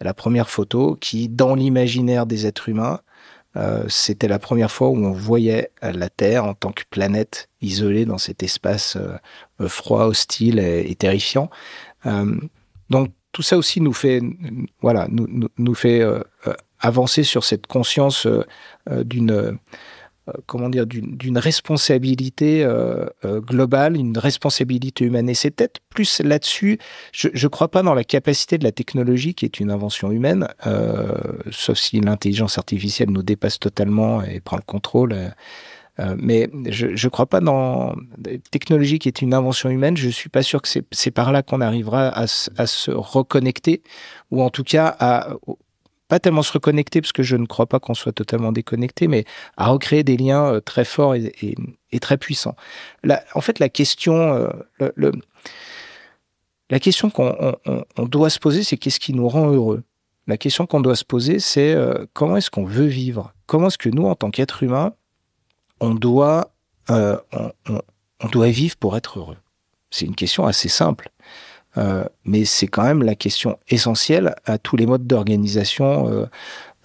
[0.00, 3.00] la première photo qui, dans l'imaginaire des êtres humains,
[3.88, 8.18] C'était la première fois où on voyait la Terre en tant que planète isolée dans
[8.18, 8.98] cet espace
[9.68, 11.48] froid, hostile et, terrifiant.
[12.90, 14.20] donc tout ça aussi nous fait,
[14.80, 16.02] voilà, nous, nous, fait
[16.84, 18.26] avancer sur cette conscience
[18.90, 19.52] d'une euh,
[20.46, 25.28] comment dire, d'une responsabilité euh, euh, globale, une responsabilité humaine.
[25.28, 26.78] Et c'est peut-être plus là-dessus,
[27.12, 30.48] je ne crois pas dans la capacité de la technologie qui est une invention humaine,
[31.50, 35.14] sauf si l'intelligence artificielle nous dépasse totalement et prend le contrôle.
[36.16, 37.94] mais je ne crois pas dans
[38.24, 39.96] la technologie qui est une invention humaine.
[39.96, 42.24] Je suis pas sûr que c'est par là qu'on arrivera à,
[42.56, 43.82] à, se reconnecter,
[44.32, 45.36] ou en tout cas à,
[46.14, 49.24] pas tellement se reconnecter, parce que je ne crois pas qu'on soit totalement déconnecté, mais
[49.56, 51.56] à recréer des liens euh, très forts et,
[52.00, 52.54] très puissants.
[53.34, 54.48] en fait, la question,
[54.80, 55.12] euh,
[56.70, 57.56] la question qu'on
[57.98, 59.82] doit se poser, c'est qu'est-ce qui nous rend heureux?
[60.28, 63.34] La question qu'on doit se poser, c'est euh, comment est-ce qu'on veut vivre?
[63.46, 64.92] Comment est-ce que nous, en tant qu'être humain,
[65.80, 66.54] on doit,
[66.88, 69.38] on doit vivre pour être heureux?
[69.90, 71.10] C'est une question assez simple.
[71.76, 76.28] Euh, mais c'est quand même la question essentielle à tous les modes d'organisation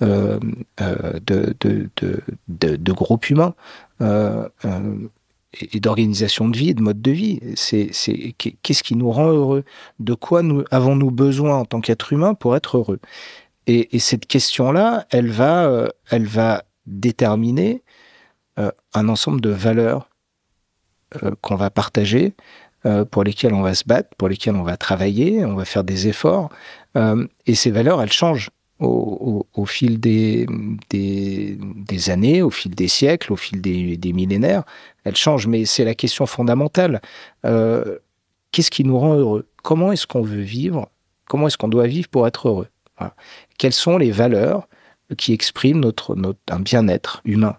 [0.01, 0.39] euh,
[0.81, 3.53] euh, de, groupes humains
[4.01, 7.39] et d'organisation de vie et de mode de vie.
[8.63, 9.63] Qu'est-ce qui nous rend heureux?
[9.99, 12.99] De quoi nous avons-nous besoin en tant qu'être humain pour être heureux?
[13.67, 17.83] Et, et, cette question-là, elle va, déterminer
[18.57, 20.09] un ensemble de valeurs
[21.41, 22.33] qu'on va partager,
[23.11, 26.07] pour lesquelles on va se battre, pour lesquelles on va travailler, on va faire des
[26.07, 26.49] efforts.
[26.95, 28.49] Euh, et ces valeurs, elles changent
[28.80, 30.47] au, fil des,
[32.07, 34.63] années, au fil des siècles, au fil des, millénaires.
[35.03, 37.01] Elles changent, mais c'est la question fondamentale.
[37.45, 37.99] Euh,
[38.51, 39.47] Qu'est-ce qui nous rend heureux?
[39.61, 40.89] Comment est-ce qu'on veut vivre?
[41.27, 42.67] Comment est-ce qu'on doit vivre pour être heureux?
[43.57, 44.67] Quelles sont les valeurs
[45.17, 46.17] qui expriment notre
[46.49, 47.57] un bien-être humain?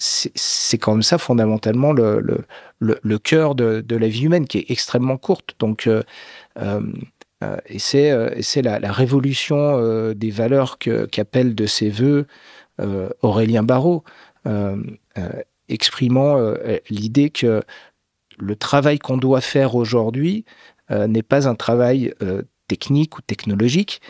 [0.00, 5.54] C'est comme ça fondamentalement le, cœur de, la vie humaine qui est extrêmement courte.
[5.58, 6.02] Donc, euh,
[6.58, 6.80] euh,
[7.44, 12.26] euh et c'est la, la, révolution des valeurs qu'appelle de ses voeux
[13.22, 14.04] Aurélien Barraud,
[15.68, 16.54] exprimant
[16.88, 17.62] l'idée que
[18.38, 20.44] le travail qu'on doit faire aujourd'hui
[20.90, 22.14] n'est pas un travail
[22.68, 24.00] technique ou technologique,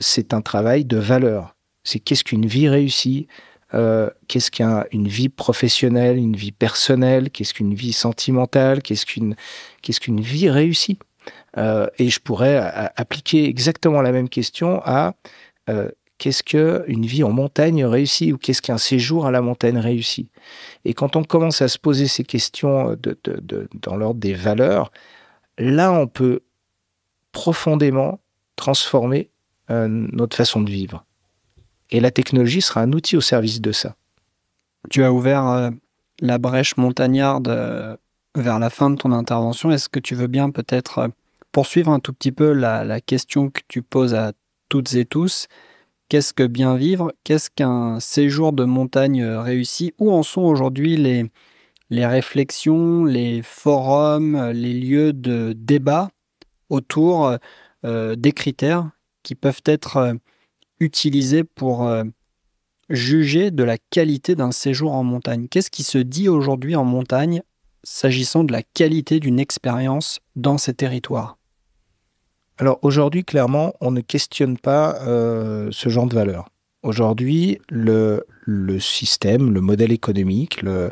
[0.00, 1.54] c'est un travail de valeur.
[1.84, 3.28] C'est qu'est-ce qu'une vie réussie
[3.72, 10.50] euh, qu'est-ce qu'une vie professionnelle, une vie personnelle, qu'est-ce qu'une vie sentimentale, qu'est-ce qu'une vie
[10.50, 10.98] réussie?
[11.56, 12.58] Euh, et je pourrais
[12.96, 15.14] appliquer exactement la même question à
[15.70, 15.88] euh,
[16.18, 20.28] qu'est-ce qu'une vie en montagne réussie ou qu'est-ce qu'un séjour à la montagne réussi?
[20.84, 22.96] Et quand on commence à se poser ces questions
[23.74, 24.92] dans l'ordre des valeurs,
[25.58, 26.40] là on peut
[27.32, 28.20] profondément
[28.56, 29.30] transformer
[29.68, 31.04] notre façon de vivre.
[31.90, 33.96] Et la technologie sera un outil au service de ça.
[34.90, 35.70] Tu as ouvert euh,
[36.20, 37.96] la brèche montagnarde euh,
[38.34, 39.70] vers la fin de ton intervention.
[39.70, 41.08] Est-ce que tu veux bien peut-être euh,
[41.52, 44.32] poursuivre un tout petit peu la, question que tu poses à
[44.68, 45.46] toutes et tous?
[46.08, 47.12] Qu'est-ce que bien vivre?
[47.24, 49.94] Qu'est-ce qu'un séjour de montagne réussi?
[49.98, 51.30] Où en sont aujourd'hui les,
[51.90, 56.10] les réflexions, les forums, les lieux de débat
[56.68, 57.36] autour
[57.82, 58.90] des critères
[59.22, 60.16] qui peuvent être
[60.80, 62.04] utilisé pour euh,
[62.90, 65.48] juger de la qualité d'un séjour en montagne.
[65.48, 67.42] Qu'est-ce qui se dit aujourd'hui en montagne
[67.82, 71.36] s'agissant de la qualité d'une expérience dans ces territoires?
[72.58, 76.48] Alors aujourd'hui, clairement, on ne questionne pas euh, ce genre de valeur.
[76.82, 78.24] Aujourd'hui, le,
[78.78, 80.90] système, le modèle économique, le,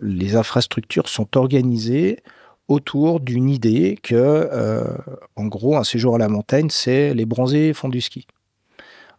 [0.00, 2.20] les infrastructures sont organisées
[2.68, 4.84] autour d'une idée que, euh,
[5.36, 8.26] en gros, un séjour à la montagne, c'est les bronzés font du ski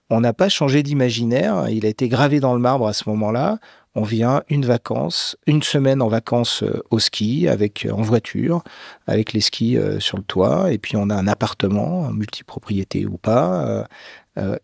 [0.10, 3.60] on n'a pas changé d'imaginaire, il a été gravé dans le marbre à ce moment-là.
[3.96, 8.64] On vient une vacance, une semaine en vacances euh, au ski, avec euh, en voiture,
[9.06, 13.18] avec les skis euh, sur le toit, et puis on a un appartement, multipropriété ou
[13.18, 13.86] pas,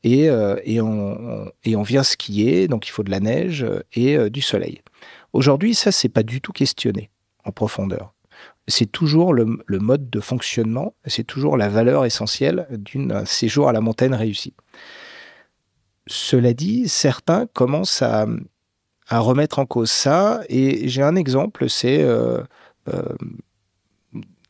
[0.03, 0.31] et,
[0.81, 4.81] on, vient skier, donc il faut de la neige et du soleil.
[5.31, 7.11] Aujourd'hui, ça, c'est pas du tout questionné
[7.45, 8.13] en profondeur
[8.69, 13.81] c'est toujours le, mode de fonctionnement, c'est toujours la valeur essentielle d'un séjour à la
[13.81, 14.53] montagne réussi.
[16.09, 18.25] Cela dit, certains commencent à,
[19.11, 20.41] remettre en cause ça.
[20.49, 22.41] Et j'ai un exemple, c'est euh,
[22.87, 23.15] euh,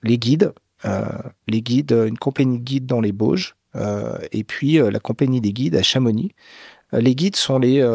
[0.02, 0.54] les guides.
[0.86, 1.06] Euh,
[1.48, 3.56] les guides, une compagnie de guides dans les Bauges,
[4.32, 6.32] et puis la compagnie des guides à Chamonix.
[6.94, 7.86] les guides sont les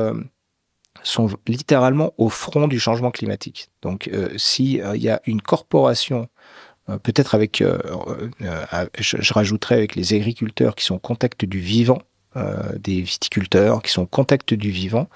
[1.48, 3.70] littéralement au front du changement climatique.
[3.80, 6.28] Donc, s'il y a une corporation
[7.02, 7.64] peut-être avec,
[8.98, 12.02] je, rajouterais avec les agriculteurs qui sont au contact du vivant,
[12.78, 15.08] des viticulteurs qui sont au contact du vivant.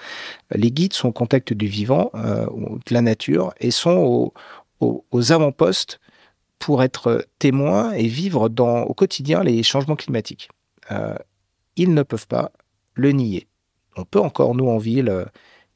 [0.54, 4.32] Les guides sont au contact du vivant, de la nature, et sont
[4.80, 6.00] aux avant-postes
[6.58, 10.48] pour être témoins et vivre dans, au quotidien les changements climatiques.
[11.76, 12.52] ils ne peuvent pas
[12.94, 13.48] le nier.
[13.96, 15.26] On peut encore, nous, en ville,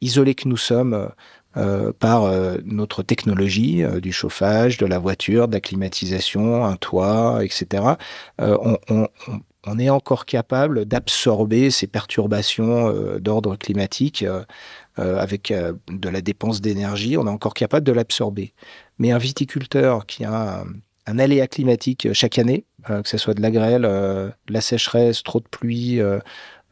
[0.01, 1.11] isolés que nous sommes,
[1.59, 6.77] euh, par euh, notre technologie euh, du chauffage, de la voiture, de la climatisation, un
[6.77, 7.85] toit, etc.
[8.39, 8.79] On,
[9.79, 14.25] est encore capable d'absorber ces perturbations d'ordre climatique
[14.97, 15.53] avec
[15.89, 17.17] de la dépense d'énergie.
[17.17, 18.53] On est encore capable de l'absorber.
[18.99, 20.67] Mais un viticulteur qui a un,
[21.07, 25.41] un aléa climatique chaque année, que ce soit de la grêle, de la sécheresse, trop
[25.41, 26.01] de pluie,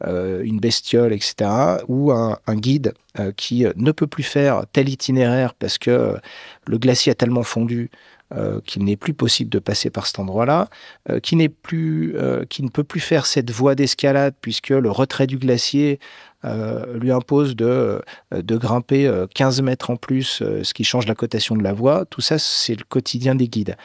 [0.07, 1.51] euh, une bestiole, etc.,
[1.87, 6.17] ou un, guide euh, qui ne peut plus faire tel itinéraire parce que
[6.65, 7.91] le glacier a tellement fondu
[8.33, 10.69] euh, qu'il n'est plus possible de passer par cet endroit-là,
[11.23, 12.15] qui n'est plus,
[12.49, 15.99] qui ne peut plus faire cette voie d'escalade puisque le retrait du glacier
[16.43, 18.01] euh, lui impose de,
[18.33, 21.73] euh, de grimper 15 euh, mètres en plus, ce qui change la cotation de la
[21.73, 22.05] voie.
[22.05, 23.75] Tout ça, c'est le quotidien des guides.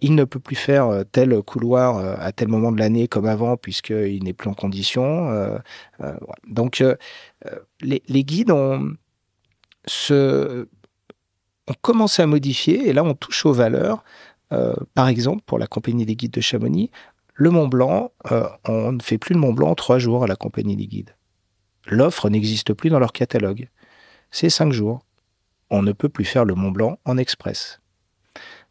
[0.00, 4.22] il ne peut plus faire tel couloir à tel moment de l'année comme avant, puisqu'il
[4.22, 5.58] n'est plus en condition.
[6.46, 6.84] Donc,
[7.80, 8.92] les, les, guides ont,
[9.86, 10.68] se,
[11.68, 14.02] ont commencé à modifier, et là, on touche aux valeurs.
[14.94, 16.90] par exemple, pour la compagnie des guides de Chamonix,
[17.34, 18.10] le Mont Blanc,
[18.66, 21.14] on ne fait plus le Mont Blanc en trois jours à la compagnie des guides.
[21.86, 23.68] L'offre n'existe plus dans leur catalogue.
[24.30, 25.00] C'est cinq jours.
[25.70, 27.80] On ne peut plus faire le Mont Blanc en express.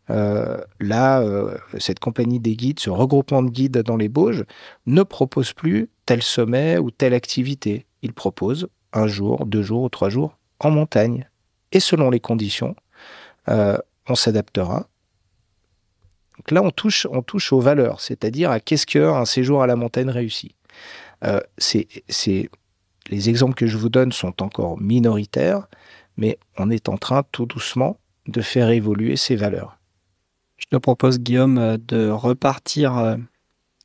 [0.09, 4.45] Euh, là, euh, cette compagnie des guides, ce regroupement de guides dans les Bauges,
[4.85, 7.85] ne propose plus tel sommet ou telle activité.
[8.01, 11.27] Il propose un jour, deux jours ou trois jours en montagne.
[11.71, 12.75] Et selon les conditions,
[13.49, 13.77] euh,
[14.07, 14.87] on s'adaptera.
[16.37, 19.75] Donc là, on touche, on touche aux valeurs, c'est-à-dire à, qu'est-ce qu'un séjour à la
[19.75, 20.55] montagne réussit.
[21.57, 21.87] c'est
[23.09, 25.67] les exemples que je vous donne sont encore minoritaires,
[26.17, 29.77] mais on est en train tout doucement de faire évoluer ces valeurs.
[30.57, 33.15] Je te propose, Guillaume, euh, de repartir euh,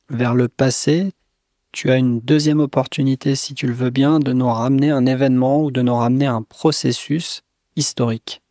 [0.09, 1.13] vers le passé.
[1.71, 5.63] Tu as une deuxième opportunité, si tu le veux bien, de nous ramener un événement
[5.63, 7.43] ou de nous ramener un processus
[7.77, 8.42] historique.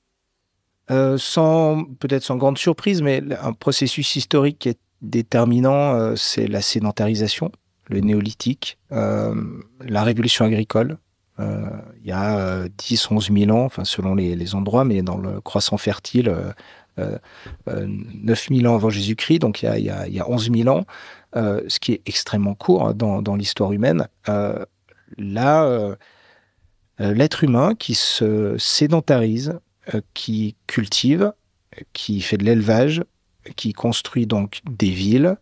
[0.92, 6.62] Euh, sans peut-être sans grande surprise, mais un processus historique qui est déterminant, c'est la
[6.62, 7.52] sédentarisation
[7.92, 9.36] le néolithique, euh,
[9.82, 10.98] la révolution agricole,
[11.40, 11.70] euh,
[12.02, 15.78] il y a 10, 11 000 ans, enfin selon les, endroits, mais dans le croissant
[15.78, 16.34] fertile,
[16.98, 20.86] 9 000 ans avant Jésus-Christ, donc il y, a, il, 11 000 ans,
[21.36, 24.08] ce qui est extrêmement court dans, dans l'histoire humaine.
[25.18, 25.96] là,
[27.00, 29.60] l'être humain qui se sédentarise,
[30.14, 31.34] qui cultive,
[31.94, 33.04] qui fait de l'élevage,
[33.56, 35.38] qui construit donc des villes,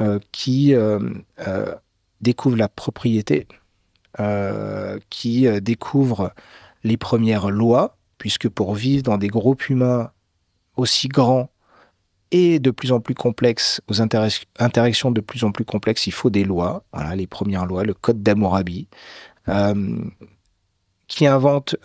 [0.00, 0.98] euh, qui euh,
[1.46, 1.74] euh,
[2.20, 3.46] découvre la propriété,
[5.10, 6.32] qui découvre
[6.84, 10.12] les premières lois, puisque pour vivre dans des groupes humains
[10.76, 11.50] aussi grands
[12.30, 16.30] et de plus en plus complexes, aux interactions de plus en plus complexes, il faut
[16.30, 16.84] des lois.
[16.92, 18.88] Voilà, les premières lois, le code d'Hammurabi,
[21.08, 21.76] qui invente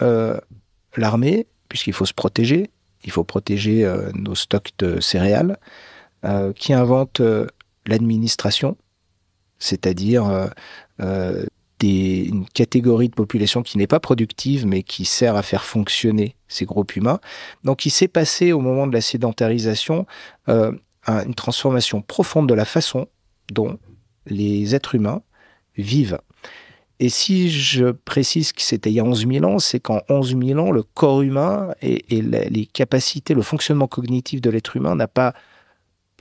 [0.96, 2.70] l'armée, puisqu'il faut se protéger,
[3.06, 5.58] il faut protéger nos stocks de céréales,
[6.56, 7.22] qui invente
[7.90, 8.78] l'administration,
[9.60, 10.48] c'est-à-dire euh,
[11.02, 11.46] euh,
[11.82, 16.66] une catégorie de population qui n'est pas productive, mais qui sert à faire fonctionner ces
[16.66, 17.20] groupes humains.
[17.64, 20.06] Donc il s'est passé au moment de la sédentarisation
[20.50, 20.72] euh,
[21.08, 23.08] une transformation profonde de la façon
[23.52, 23.80] dont
[24.26, 25.22] les êtres humains
[25.78, 26.20] vivent.
[27.00, 30.38] Et si je précise que c'était il y a 11 000 ans, c'est qu'en 11
[30.38, 35.08] 000 ans, le corps humain et, les capacités, le fonctionnement cognitif de l'être humain n'a
[35.08, 35.34] pas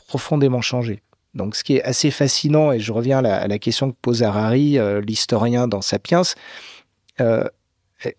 [0.06, 1.02] profondément changé.
[1.34, 4.78] Donc, ce qui est assez fascinant, et je reviens à la, question que pose Harari,
[4.78, 6.22] euh, l'historien dans Sapiens,
[7.20, 7.44] euh,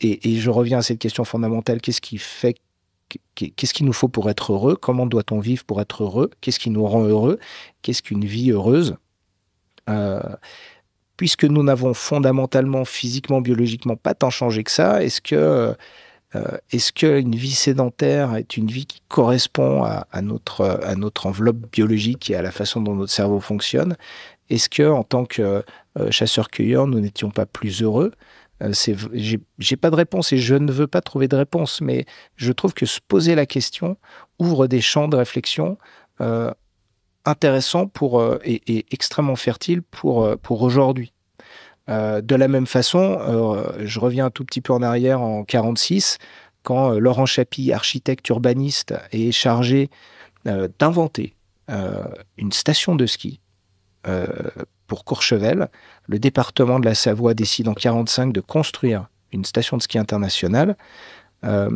[0.02, 2.56] et, je reviens à cette question fondamentale qu'est-ce qui fait,
[3.36, 4.76] qu'est-ce qu'il nous faut pour être heureux?
[4.76, 6.30] Comment doit-on vivre pour être heureux?
[6.42, 7.40] Qu'est-ce qui nous rend heureux?
[7.82, 8.98] Qu'est-ce qu'une vie heureuse?
[9.90, 10.22] Euh,
[11.20, 16.94] Puisque nous n'avons fondamentalement, physiquement, biologiquement pas tant changé que ça, est-ce que euh, est-ce
[16.94, 22.36] qu'une vie sédentaire est une vie qui correspond à, notre, à notre enveloppe biologique et
[22.36, 23.98] à la façon dont notre cerveau fonctionne?
[24.50, 25.62] Est-ce que en tant que
[26.00, 28.14] euh, chasseur-cueilleur, nous n'étions pas plus heureux?
[28.64, 28.72] Euh,
[29.58, 32.06] J'ai pas de réponse et je ne veux pas trouver de réponse, mais
[32.38, 33.98] je trouve que se poser la question
[34.40, 35.78] ouvre des champs de réflexion
[37.30, 41.14] intéressants pour, et, et, extrêmement fertiles pour, pour aujourd'hui.
[41.90, 45.44] Euh, de la même façon, euh, je reviens un tout petit peu en arrière en
[45.44, 46.20] 46,
[46.62, 49.90] quand euh, Laurent Chapy, architecte urbaniste, est chargé
[50.80, 51.36] d'inventer
[52.38, 53.42] une station de ski
[54.88, 55.68] pour Courchevel,
[56.08, 60.78] le département de la Savoie décide en 1945 de construire une station de ski internationale.
[61.44, 61.70] Euh,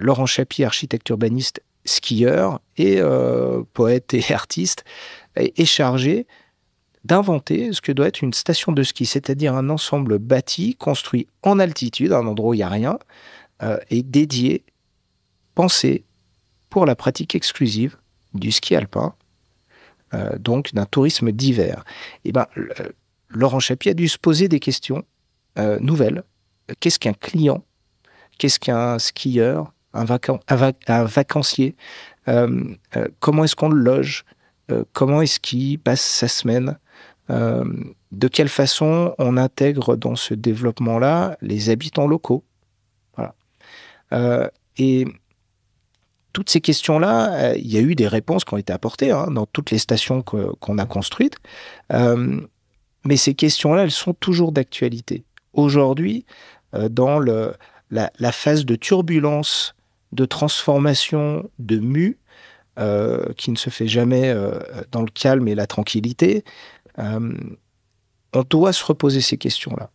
[0.00, 4.84] Laurent Chapier, architecte urbaniste, skieur et euh, poète et artiste,
[5.36, 6.26] est chargé
[7.04, 11.58] d'inventer ce que doit être une station de ski, c'est-à-dire un ensemble bâti, construit en
[11.58, 12.98] altitude, un endroit où il n'y a rien,
[13.62, 14.62] euh, et dédié,
[15.54, 16.04] pensé
[16.70, 17.96] pour la pratique exclusive
[18.34, 19.14] du ski alpin,
[20.38, 21.84] donc d'un tourisme d'hiver.
[22.24, 22.46] Et eh ben,
[23.28, 25.04] Laurent Chapier a dû se poser des questions
[25.80, 26.22] nouvelles.
[26.80, 27.64] Qu'est-ce qu'un client?
[28.38, 29.72] Qu'est-ce qu'un skieur?
[29.94, 31.76] Un, vacancier,
[32.28, 32.64] euh,
[32.96, 34.24] euh, comment est-ce qu'on le loge,
[34.70, 36.78] euh, comment est-ce qu'il passe sa semaine,
[37.28, 42.44] de quelle façon on intègre dans ce développement-là les habitants locaux.
[43.16, 44.50] Voilà.
[44.76, 45.06] et
[46.34, 49.46] toutes ces questions-là, il y a eu des réponses qui ont été apportées hein, dans
[49.46, 51.38] toutes les stations qu'on a construites.
[51.90, 55.24] mais ces questions-là, elles sont toujours d'actualité.
[55.54, 56.26] Aujourd'hui,
[56.74, 59.74] dans la, phase de turbulence
[60.12, 62.18] de transformation, de mu,
[62.78, 64.58] euh, qui ne se fait jamais euh,
[64.92, 66.42] dans le calme et la tranquillité,
[66.98, 67.34] euh,
[68.32, 69.90] on doit se reposer ces questions-là.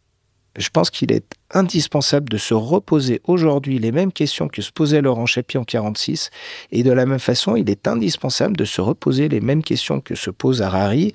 [0.58, 5.02] Je pense qu'il est indispensable de se reposer aujourd'hui les mêmes questions que se posait
[5.02, 6.30] Laurent Chapier en 46,
[6.72, 10.14] et de la même façon, il est indispensable de se reposer les mêmes questions que
[10.14, 11.14] se pose Harari.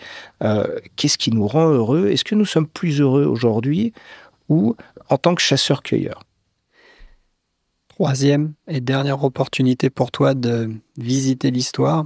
[0.96, 2.08] Qu'est-ce qui nous rend heureux?
[2.08, 3.92] Est-ce que nous sommes plus heureux aujourd'hui
[4.48, 4.76] ou
[5.08, 6.22] en tant que chasseurs-cueilleurs?
[8.02, 12.04] Troisième et dernière opportunité pour toi de visiter l'histoire.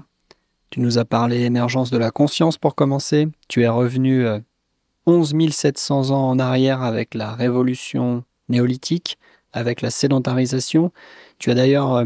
[0.69, 3.29] Tu nous as parlé émergence de la conscience pour commencer.
[3.49, 4.27] Tu es revenu
[5.07, 9.17] 11 euh, 700 ans en arrière avec la révolution néolithique,
[9.55, 10.93] avec la sédentarisation.
[11.39, 12.05] Tu as d'ailleurs, euh,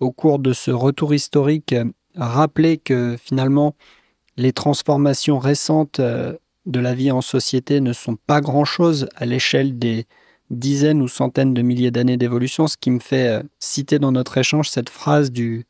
[0.00, 1.84] au cours de ce retour historique, euh,
[2.16, 3.74] rappelé que finalement,
[4.38, 10.06] les transformations récentes de la vie en société ne sont pas grand-chose à l'échelle des
[10.52, 14.38] dizaines ou centaines de milliers d'années d'évolution, ce qui me fait euh, citer dans notre
[14.38, 15.64] échange cette phrase du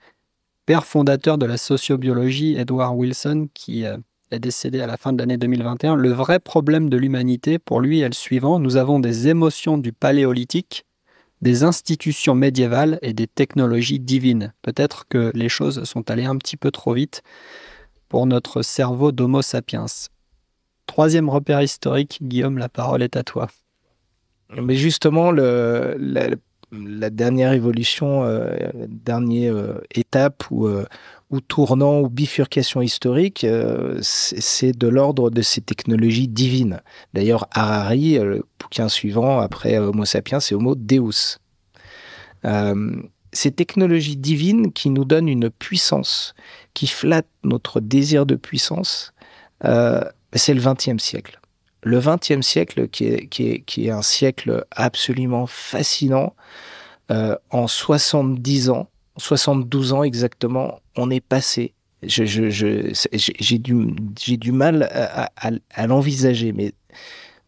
[0.66, 3.96] père fondateur de la sociobiologie, Edward Wilson, qui euh,
[4.30, 5.94] est décédé à la fin de l'année 2021.
[5.94, 8.58] Le vrai problème de l'humanité, pour lui, est le suivant.
[8.58, 10.84] Nous avons des émotions du paléolithique,
[11.40, 14.52] des institutions médiévales et des technologies divines.
[14.62, 17.22] Peut-être que les choses sont allées un petit peu trop vite
[18.08, 19.86] pour notre cerveau d'Homo sapiens.
[20.86, 23.48] Troisième repère historique, Guillaume, la parole est à toi.
[24.60, 25.96] Mais justement, le,
[26.72, 30.84] la, dernière évolution, euh, la dernière euh, étape ou, euh,
[31.30, 33.46] ou tournant ou bifurcation historique,
[34.02, 36.82] c'est de l'ordre de ces technologies divines.
[37.14, 41.38] D'ailleurs, Harari, le bouquin suivant après Homo sapiens, c'est Homo Deus.
[43.32, 46.34] ces technologies divines qui nous donnent une puissance,
[46.74, 49.14] qui flattent notre désir de puissance,
[49.62, 51.41] c'est le XXe siècle
[51.82, 56.34] le XXe siècle, qui est, un siècle absolument fascinant,
[57.10, 61.74] euh, en 70 ans, 72 ans exactement, on est passé.
[62.02, 66.72] J'ai du, mal à, à, à l'envisager, mais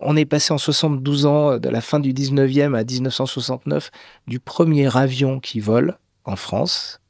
[0.01, 3.91] on est passé en 72 ans, de la fin du 19e à 1969,
[4.27, 7.01] du premier avion qui vole en France,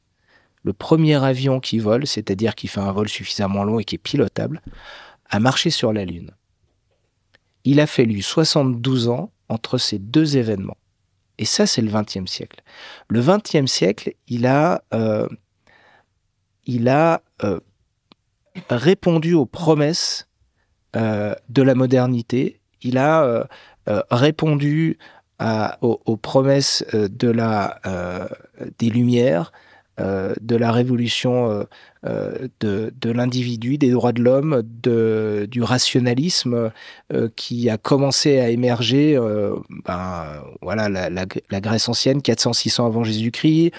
[0.63, 3.99] le premier avion qui vole, c'est-à-dire qui fait un vol suffisamment long et qui est
[3.99, 4.61] pilotable,
[5.29, 6.31] à marcher sur la Lune
[7.65, 10.77] il a fallu 72 ans entre ces deux événements.
[11.37, 12.61] Et ça, c'est le XXe siècle.
[13.09, 15.27] Le XXe siècle, il a, euh,
[17.43, 17.59] euh,
[18.69, 20.29] répondu aux promesses
[20.95, 22.61] euh, de la modernité.
[22.81, 23.47] Il a
[24.11, 24.97] répondu
[25.81, 27.79] aux, aux, promesses de la,
[28.77, 29.51] des Lumières,
[29.97, 31.65] de la révolution
[32.05, 36.71] euh, de, de l'individu, des droits de l'homme, du rationalisme
[37.11, 40.25] euh, qui a commencé à émerger, euh, ben,
[40.61, 41.25] voilà, la,
[41.61, 43.71] Grèce ancienne, 400-600 avant Jésus-Christ,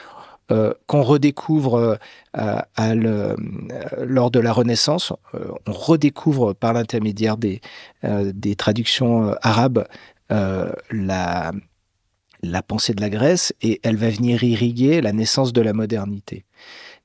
[0.50, 1.98] euh, qu'on redécouvre
[2.34, 5.12] lors de la Renaissance.
[5.66, 7.60] on redécouvre par l'intermédiaire des,
[8.02, 9.86] des traductions arabes
[10.30, 11.52] la,
[12.50, 16.44] la pensée de la Grèce et elle va venir irriguer la naissance de la modernité.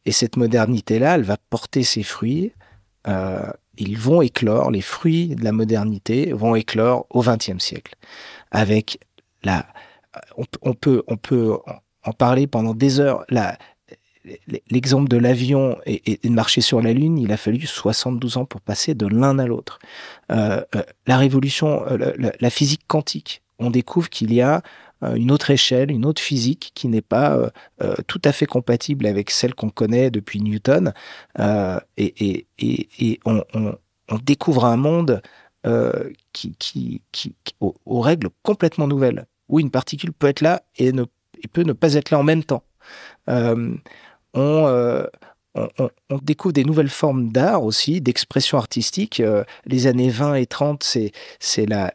[0.06, 2.52] Et cette modernité-là, elle va porter ses fruits.
[3.08, 7.96] Euh, ils vont éclore, les fruits de la modernité vont éclore au XXe siècle.
[8.52, 9.00] Avec
[9.44, 9.66] la,
[10.62, 11.58] on, peut, on peut
[12.04, 13.26] en parler pendant des heures.
[14.70, 18.62] L'exemple de l'avion et, de marcher sur la Lune, il a fallu 72 ans pour
[18.62, 19.80] passer de l'un à l'autre.
[20.32, 21.84] Euh, euh, la révolution,
[22.40, 24.62] la, physique quantique, on découvre qu'il y a
[25.02, 27.50] une autre échelle, une autre physique qui n'est pas euh,
[27.82, 30.94] euh, tout à fait compatible avec celle qu'on connaît depuis Newton.
[31.98, 32.46] et,
[33.26, 33.44] on,
[34.24, 35.22] découvre un monde
[36.34, 36.56] qui,
[37.12, 40.92] qui, aux, règles complètement nouvelles, où une particule peut être là et,
[41.52, 42.64] peut ne pas être là en même temps.
[43.28, 45.08] on,
[46.22, 49.22] découvre des nouvelles formes d'art aussi, d'expression artistique.
[49.66, 51.94] les années 20 et 30, c'est, la,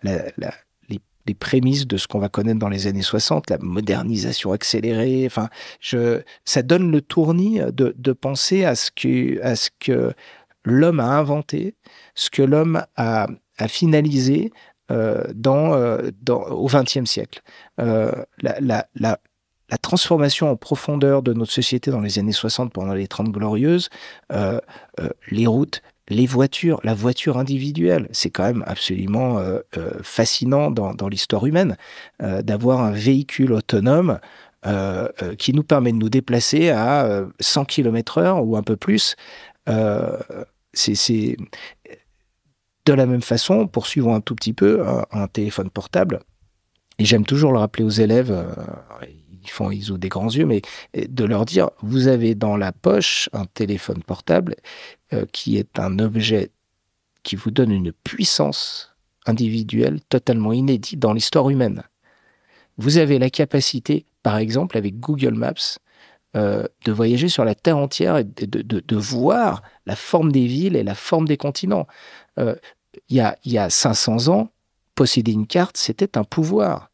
[1.26, 5.24] les prémices de ce qu'on va connaître dans les années 60, la modernisation accélérée.
[5.26, 5.48] Enfin,
[5.80, 9.40] je, ça donne le tournis de, de penser à ce que,
[9.80, 10.12] que
[10.64, 11.74] l'homme a inventé,
[12.14, 14.50] ce que l'homme a, a finalisé
[14.90, 17.40] euh, dans, euh, dans, au XXe siècle.
[17.80, 19.18] Euh, la, la, la,
[19.68, 23.88] la, transformation en profondeur de notre société dans les années 60 pendant les 30 glorieuses,
[24.32, 24.60] euh,
[25.00, 30.70] euh, les routes, les voitures, la voiture individuelle, c'est quand même absolument euh, euh, fascinant
[30.70, 31.76] dans, dans l'histoire humaine
[32.22, 34.18] euh, d'avoir un véhicule autonome
[35.38, 39.14] qui nous permet de nous déplacer à 100 km heure ou un peu plus.
[40.72, 41.36] c'est
[42.84, 46.18] de la même façon, poursuivons un tout petit peu un, téléphone portable.
[46.98, 48.34] Et j'aime toujours le rappeler aux élèves,
[49.46, 50.62] ils font, ils des grands yeux, mais
[50.94, 54.56] de leur dire, vous avez dans la poche un téléphone portable
[55.12, 56.50] euh, qui est un objet
[57.22, 58.94] qui vous donne une puissance
[59.26, 61.82] individuelle totalement inédite dans l'histoire humaine.
[62.78, 65.78] Vous avez la capacité, par exemple, avec Google Maps,
[66.36, 70.82] euh, de voyager sur la Terre entière et de, voir la forme des villes et
[70.82, 71.86] la forme des continents.
[72.38, 72.54] Euh,
[73.08, 74.50] il, y a, y a 500 ans,
[74.94, 76.90] posséder une carte, c'était un pouvoir.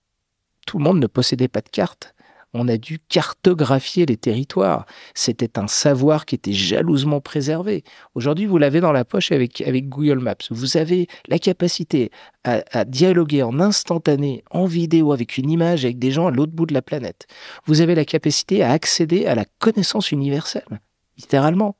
[0.67, 2.15] Tout le monde ne possédait pas de carte
[2.55, 4.87] on a dû cartographier les territoires.
[5.15, 7.85] C'était un savoir qui était jalousement préservé.
[8.15, 10.35] Aujourd'hui, vous l'avez dans la poche avec, avec Google Maps.
[10.51, 12.11] Vous avez la capacité
[12.45, 16.67] à, dialoguer en instantané, en vidéo, avec une image, avec des gens à l'autre bout
[16.67, 17.27] de la planète.
[17.67, 20.81] Vous avez la capacité à accéder à la connaissance universelle,
[21.17, 21.77] littéralement.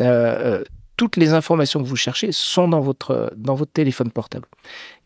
[0.00, 0.64] Euh, euh
[0.98, 4.48] toutes les informations que vous cherchez sont dans votre, dans votre téléphone portable.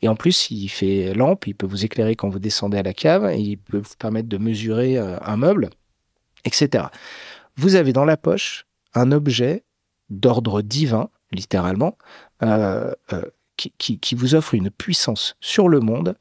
[0.01, 2.95] Et en plus, il fait lampe, il peut vous éclairer quand vous descendez à la
[2.95, 5.69] cave, il peut vous permettre de mesurer euh, un meuble,
[6.47, 6.87] etc.
[7.57, 8.65] Vous avez dans la poche
[8.95, 9.65] un objet
[10.09, 11.99] d'ordre divin, littéralement,
[12.43, 13.23] euh, euh,
[13.59, 16.17] qui, qui, vous offre une puissance sur le monde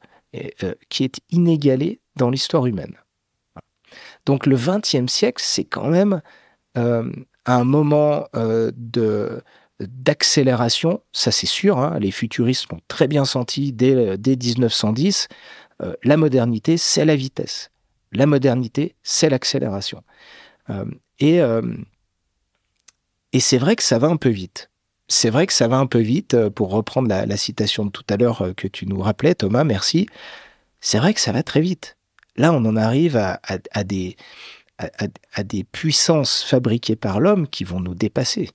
[0.89, 2.95] qui est inégalée dans l'histoire humaine.
[4.25, 6.21] Donc le XXe siècle, c'est quand même
[6.75, 9.41] un moment de
[9.87, 15.27] d'accélération, ça c'est sûr, hein, les futuristes l'ont très bien senti dès, dès 1910,
[15.81, 17.71] euh, la modernité c'est la vitesse,
[18.11, 20.03] la modernité c'est l'accélération.
[20.69, 20.85] Euh,
[21.19, 21.61] et euh,
[23.33, 24.69] et c'est vrai que ça va un peu vite.
[25.07, 28.03] C'est vrai que ça va un peu vite, euh, pour reprendre la, citation de tout
[28.09, 30.07] à l'heure euh, que tu nous rappelais, Thomas, merci.
[30.79, 31.97] C'est vrai que ça va très vite.
[32.37, 34.15] Là, on en arrive à, à, des,
[34.77, 38.49] à, des puissances fabriquées par l'homme qui vont nous dépasser.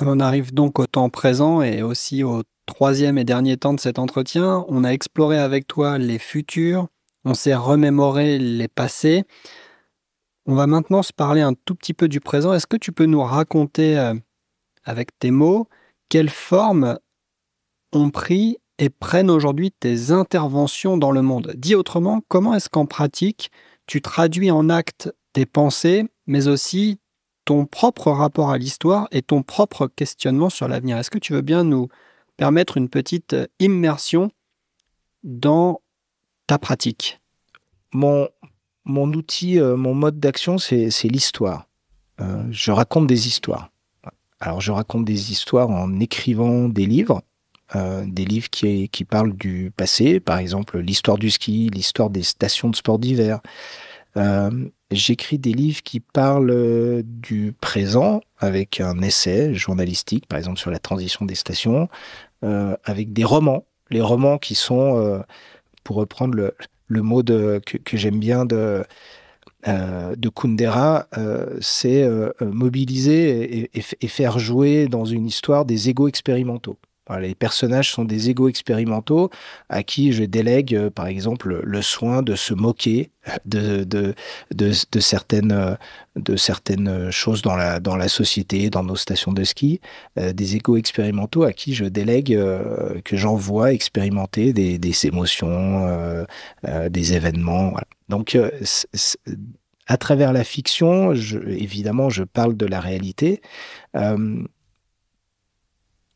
[0.00, 3.80] On en arrive donc au temps présent et aussi au troisième et dernier temps de
[3.80, 4.64] cet entretien.
[4.68, 6.88] On a exploré avec toi les futurs,
[7.24, 9.24] on s'est remémoré les passés.
[10.46, 12.52] On va maintenant se parler un tout petit peu du présent.
[12.52, 14.14] Est-ce que tu peux nous raconter euh,
[14.84, 15.68] avec tes mots
[16.08, 16.98] quelle forme
[17.92, 21.54] ont pris et prennent aujourd'hui tes interventions dans le monde?
[21.56, 23.50] Dit autrement, comment est-ce qu'en pratique
[23.86, 26.98] tu traduis en acte tes pensées, mais aussi
[27.44, 30.98] ton propre rapport à l'histoire et ton propre questionnement sur l'avenir.
[30.98, 31.88] Est-ce que tu veux bien nous
[32.36, 34.30] permettre une petite immersion
[35.22, 35.80] dans
[36.46, 37.20] ta pratique?
[37.92, 38.28] Mon,
[38.86, 41.68] outil, euh, mon mode d'action, c'est l'histoire.
[42.20, 43.70] Euh, je raconte des histoires.
[44.40, 47.22] Alors, je raconte des histoires en écrivant des livres,
[47.76, 52.22] euh, des livres qui, qui parlent du passé, par exemple l'histoire du ski, l'histoire des
[52.22, 53.48] stations de sport d'hiver, euh,
[54.90, 60.70] j'écris des livres qui parlent euh, du présent avec un essai journalistique, par exemple sur
[60.70, 61.88] la transition des stations,
[62.44, 63.66] euh, avec des romans.
[63.90, 65.20] Les romans qui sont, euh,
[65.82, 66.34] pour reprendre
[66.88, 68.84] le, mot que, j'aime bien de,
[69.68, 71.08] euh, de Kundera,
[71.60, 72.08] c'est
[72.40, 76.78] mobiliser et, et, et, faire jouer dans une histoire des égaux expérimentaux.
[77.20, 79.30] Les personnages sont des égaux expérimentaux
[79.68, 83.10] à qui je délègue, euh, par exemple, le soin de se moquer
[83.44, 85.76] de, de, certaines,
[87.10, 89.80] choses dans la, société, dans nos stations de ski,
[90.18, 96.24] euh, des égaux expérimentaux à qui je délègue, euh, que j'envoie expérimenter des, émotions, euh,
[96.66, 97.74] euh, des événements.
[98.08, 98.50] Donc, euh,
[99.86, 103.42] à travers la fiction, évidemment, je parle de la réalité.
[103.96, 104.42] Euh,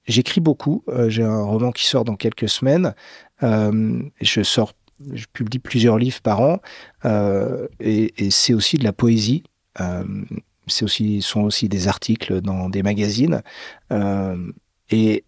[0.09, 0.83] J'écris beaucoup.
[0.89, 2.95] Euh, J'ai un roman qui sort dans quelques semaines.
[3.43, 4.73] Euh, je sors,
[5.13, 6.61] je publie plusieurs livres par an.
[7.05, 9.45] Euh, et, c'est aussi de la poésie.
[10.67, 13.43] C'est aussi, sont aussi des articles dans des magazines.
[14.91, 15.25] Et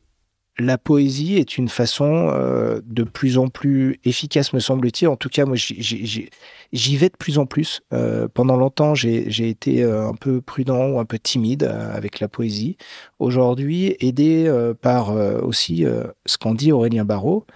[0.58, 5.08] la poésie est une façon euh, de plus en plus efficace, me semble-t-il.
[5.08, 7.80] En tout cas, moi, j'y vais de plus en plus.
[7.92, 12.28] Euh, pendant longtemps, j'ai été euh, un peu prudent ou un peu timide avec la
[12.28, 12.76] poésie.
[13.18, 15.10] Aujourd'hui, aidé par
[15.44, 15.84] aussi
[16.26, 17.46] ce qu'en dit Aurélien Barraud,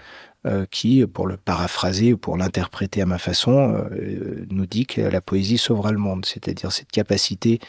[0.70, 3.84] qui, pour le paraphraser ou pour l'interpréter à ma façon,
[4.50, 7.60] nous dit que la poésie sauvera le monde, c'est-à-dire cette capacité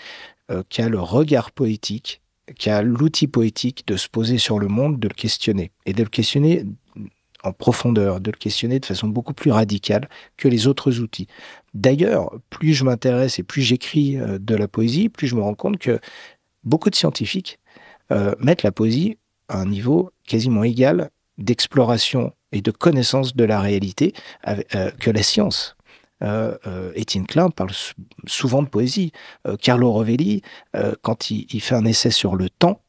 [0.70, 2.22] qu'a le regard poétique
[2.58, 6.04] qui a l'outil poétique de se poser sur le monde, de le questionner, et de
[6.04, 6.66] le questionner
[7.44, 11.28] en profondeur, de le questionner de façon beaucoup plus radicale que les autres outils.
[11.74, 15.54] D'ailleurs, plus je m'intéresse et plus j'écris euh, de la poésie, plus je me rends
[15.54, 16.00] compte que
[16.64, 17.60] beaucoup de scientifiques
[18.12, 19.18] euh, mettent la poésie
[19.48, 24.14] à un niveau quasiment égal d'exploration et de connaissance de la réalité
[24.48, 25.75] euh, que la science.
[26.24, 26.94] Euh, euh,
[27.28, 27.72] Klein parle
[28.26, 29.12] souvent de poésie.
[29.48, 30.42] Euh, Carlo Rovelli,
[31.02, 32.82] quand il, fait un essai sur le temps,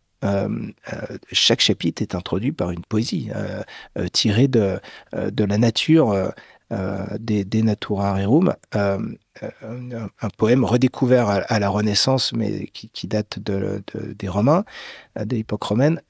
[1.30, 3.30] chaque chapitre est introduit par une poésie
[4.12, 4.80] tirée de,
[5.12, 6.32] la nature
[7.20, 8.98] des, Natura Rerum, un,
[10.36, 13.82] poème redécouvert à, la Renaissance, mais qui, date de,
[14.18, 14.64] des Romains,
[15.16, 16.00] de l'époque romaine.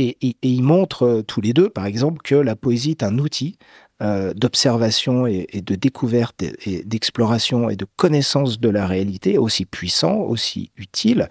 [0.00, 3.18] Et, et, et, ils montrent tous les deux, par exemple, que la poésie est un
[3.18, 3.58] outil
[4.00, 10.18] euh, d'observation et, de découverte et, d'exploration et de connaissance de la réalité aussi puissant,
[10.18, 11.28] aussi utile,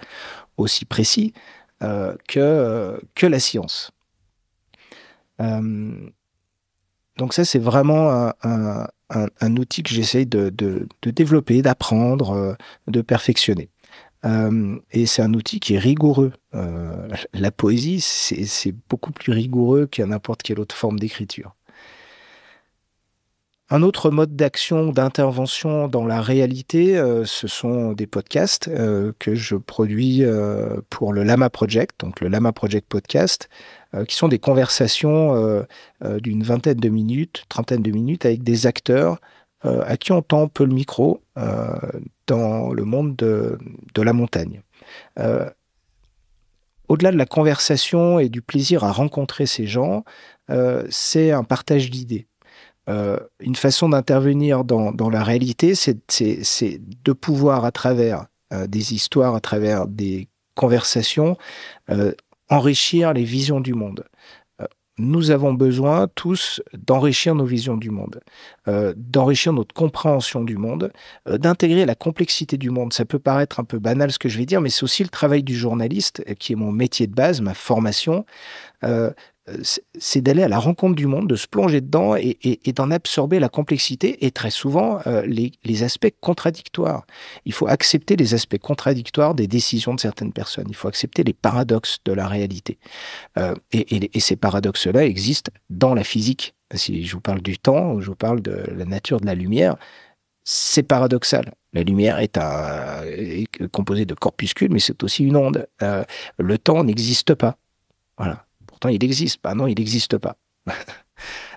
[0.57, 1.31] aussi précis
[1.81, 3.91] euh, que, que la science.
[5.39, 6.09] Euh,
[7.15, 12.57] donc ça, c'est vraiment un, un, outil que j'essaye de, de, de, développer, d'apprendre,
[12.87, 13.69] de perfectionner.
[14.91, 16.33] et c'est un outil qui est rigoureux.
[16.51, 21.56] la poésie, c'est beaucoup plus rigoureux qu'à n'importe quelle autre forme d'écriture.
[23.69, 29.35] Un autre mode d'action, d'intervention dans la réalité, euh, ce sont des podcasts euh, que
[29.35, 33.49] je produis euh, pour le Lama Project, donc le Lama Project Podcast,
[34.09, 35.65] qui sont des conversations
[36.01, 39.17] d'une vingtaine de minutes, trentaine de minutes avec des acteurs
[39.61, 41.21] à qui on tend peu le micro
[42.27, 43.57] dans le monde de,
[43.95, 44.61] de la montagne.
[46.89, 50.03] Au-delà de la conversation et du plaisir à rencontrer ces gens,
[50.89, 52.27] c'est un partage d'idées.
[52.89, 59.35] Euh, une façon d'intervenir dans, la réalité, c'est de pouvoir, à travers euh, des histoires,
[59.35, 61.37] à travers des conversations,
[61.89, 62.13] euh,
[62.49, 64.05] enrichir les visions du monde.
[64.99, 68.19] nous avons besoin tous d'enrichir nos visions du monde,
[68.95, 70.91] d'enrichir notre compréhension du monde,
[71.27, 72.93] d'intégrer la complexité du monde.
[72.93, 75.09] Ça peut paraître un peu banal ce que je vais dire, mais c'est aussi le
[75.09, 78.25] travail du journaliste, qui est mon métier de base, ma formation
[79.99, 83.49] c'est d'aller à la rencontre du monde, de se plonger dedans et, d'en absorber la
[83.49, 87.05] complexité et très souvent euh, les, aspects contradictoires.
[87.45, 90.65] Il faut accepter les aspects contradictoires des décisions de certaines personnes.
[90.69, 92.77] Il faut accepter les paradoxes de la réalité.
[93.37, 96.55] Euh, et, ces paradoxes-là existent dans la physique.
[96.73, 99.35] Si je vous parle du temps ou je vous parle de la nature de la
[99.35, 99.77] lumière,
[100.43, 101.53] c'est paradoxal.
[101.73, 102.37] La lumière est,
[103.71, 105.67] composée de corpuscules, mais c'est aussi une onde.
[105.81, 106.03] Euh,
[106.37, 107.57] le temps n'existe pas.
[108.17, 108.46] Voilà.
[108.77, 109.55] Pourtant, il existe pas.
[109.55, 110.37] Non, il n'existe pas.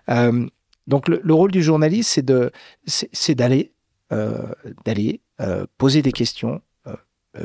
[0.09, 0.49] Euh,
[0.87, 2.51] donc, le, rôle du journaliste, c'est de,
[2.87, 3.71] c'est d'aller,
[4.11, 4.53] euh,
[4.85, 6.62] d'aller euh, poser des questions,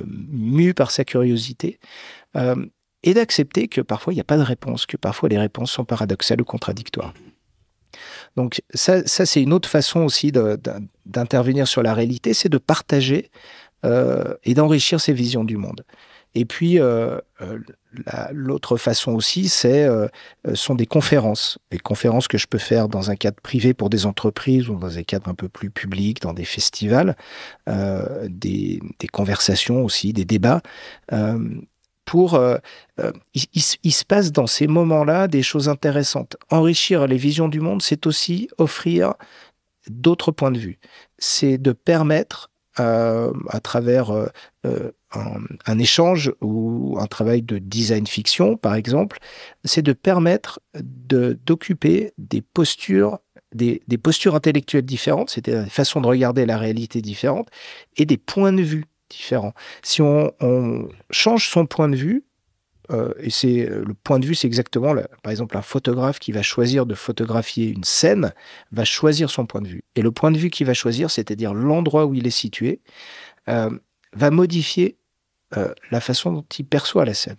[0.07, 1.77] mu par sa curiosité,
[3.03, 5.85] et d'accepter que parfois il n'y a pas de réponse, que parfois les réponses sont
[5.85, 7.13] paradoxales ou contradictoires.
[8.35, 13.29] Donc ça, ça c'est une autre façon aussi d'intervenir sur la réalité, c'est de partager
[13.83, 15.83] et d'enrichir ses visions du monde.
[16.35, 17.59] Et puis, euh, euh,
[18.31, 20.07] l'autre façon aussi, c'est euh,
[20.53, 21.57] sont des conférences.
[21.71, 24.97] Des conférences que je peux faire dans un cadre privé pour des entreprises ou dans
[24.97, 27.15] un cadre un peu plus public, dans des festivals,
[27.67, 28.81] des,
[29.13, 30.61] conversations aussi, des débats.
[32.03, 32.39] pour,
[33.33, 33.45] il,
[33.83, 36.35] il, se passe dans ces moments-là des choses intéressantes.
[36.49, 39.13] Enrichir les visions du monde, c'est aussi offrir
[39.89, 40.79] d'autres points de vue.
[41.17, 44.11] C'est de permettre à travers
[45.15, 45.39] un,
[45.79, 49.19] échange ou un travail de design fiction, par exemple,
[49.63, 53.19] c'est de permettre d'occuper des postures,
[53.53, 57.49] des, postures intellectuelles différentes, c'est-à-dire des façons de regarder la réalité différentes
[57.97, 59.53] et des points de vue différents.
[59.81, 62.23] Si on, on change son point de vue,
[62.91, 64.93] euh, et c'est le point de vue, c'est exactement,
[65.23, 68.33] par exemple, un photographe qui va choisir de photographier une scène
[68.71, 69.83] va choisir son point de vue.
[69.95, 72.81] Et le point de vue qu'il va choisir, c'est-à-dire l'endroit où il est situé,
[73.49, 73.69] euh,
[74.13, 74.97] va modifier
[75.57, 77.37] euh, la façon dont il perçoit la scène,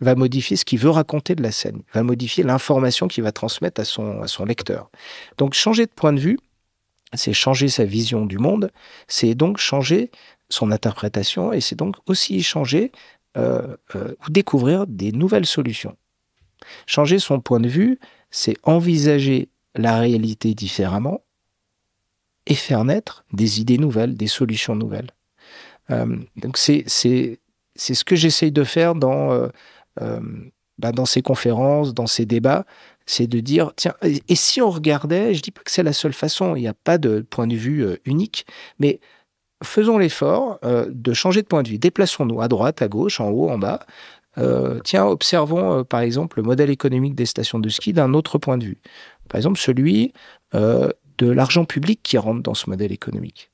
[0.00, 3.80] va modifier ce qu'il veut raconter de la scène, va modifier l'information qu'il va transmettre
[3.80, 4.90] à son, lecteur.
[5.38, 6.38] Donc changer de point de vue,
[7.14, 8.70] c'est changer sa vision du monde,
[9.08, 10.10] c'est donc changer
[10.48, 12.92] son interprétation et c'est donc aussi changer
[13.36, 15.96] euh, euh, ou découvrir des nouvelles solutions.
[16.86, 17.98] Changer son point de vue,
[18.30, 21.20] c'est envisager la réalité différemment
[22.46, 25.10] et faire naître des idées nouvelles, des solutions nouvelles.
[25.90, 29.48] Euh, donc c'est ce que j'essaye de faire dans euh,
[30.00, 30.20] euh,
[30.78, 32.64] bah, dans ces conférences, dans ces débats,
[33.06, 36.12] c'est de dire tiens et si on regardait, je dis pas que c'est la seule
[36.12, 38.46] façon, il n'y a pas de point de vue unique,
[38.78, 39.00] mais
[39.62, 41.78] faisons l'effort de changer de point de vue.
[41.78, 43.86] Déplaçons-nous à droite, à gauche, en haut, en bas.
[44.84, 48.64] tiens, observons par exemple le modèle économique des stations de ski d'un autre point de
[48.64, 48.78] vue.
[49.28, 50.12] Par exemple, celui
[50.52, 53.52] de l'argent public qui rentre dans ce modèle économique.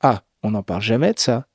[0.00, 1.46] Ah, on n'en parle jamais de ça.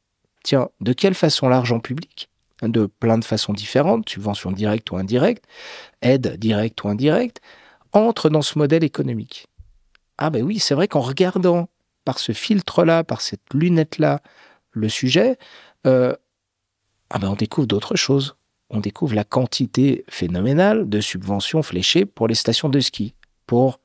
[0.44, 2.30] Tiens, de quelle façon l'argent public
[2.62, 5.46] De plein de façons différentes, subventions directes ou indirectes,
[6.02, 7.42] aides directes ou indirectes,
[7.94, 9.48] entre dans ce modèle économique?
[10.18, 11.70] Ah ben oui, c'est vrai qu'en regardant
[12.06, 14.22] par ce filtre-là, par cette lunette-là,
[14.72, 15.38] le sujet,
[15.88, 16.16] euh,
[17.10, 18.36] ah ben on découvre d'autres choses.
[18.70, 23.14] On découvre la quantité phénoménale de subventions fléchées pour les stations de ski,
[23.46, 23.80] pour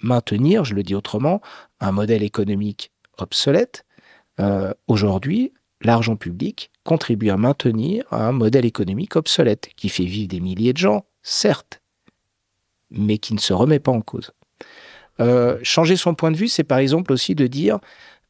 [0.00, 1.40] maintenir, je le dis autrement,
[1.80, 3.85] un modèle économique obsolète.
[4.40, 10.40] Euh, aujourd'hui, l'argent public contribue à maintenir un modèle économique obsolète qui fait vivre des
[10.40, 11.80] milliers de gens, certes,
[12.90, 14.32] mais qui ne se remet pas en cause.
[15.20, 17.78] Euh, changer son point de vue, c'est par exemple aussi de dire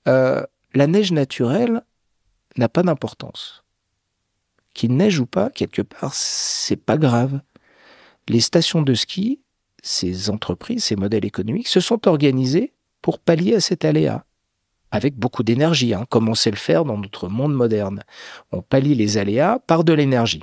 [0.06, 0.42] euh,
[0.74, 1.82] la neige naturelle
[2.56, 3.64] n'a pas d'importance.
[4.74, 7.40] Qu'il neige ou pas, quelque part, c'est pas grave.
[8.28, 9.40] Les stations de ski
[9.86, 14.25] ces entreprises, ces modèles économiques se sont organisés pour pallier à cet aléa,
[14.96, 18.02] avec beaucoup d'énergie, hein, comme on sait le faire dans notre monde moderne.
[18.50, 20.42] On pallie les aléas par de l'énergie.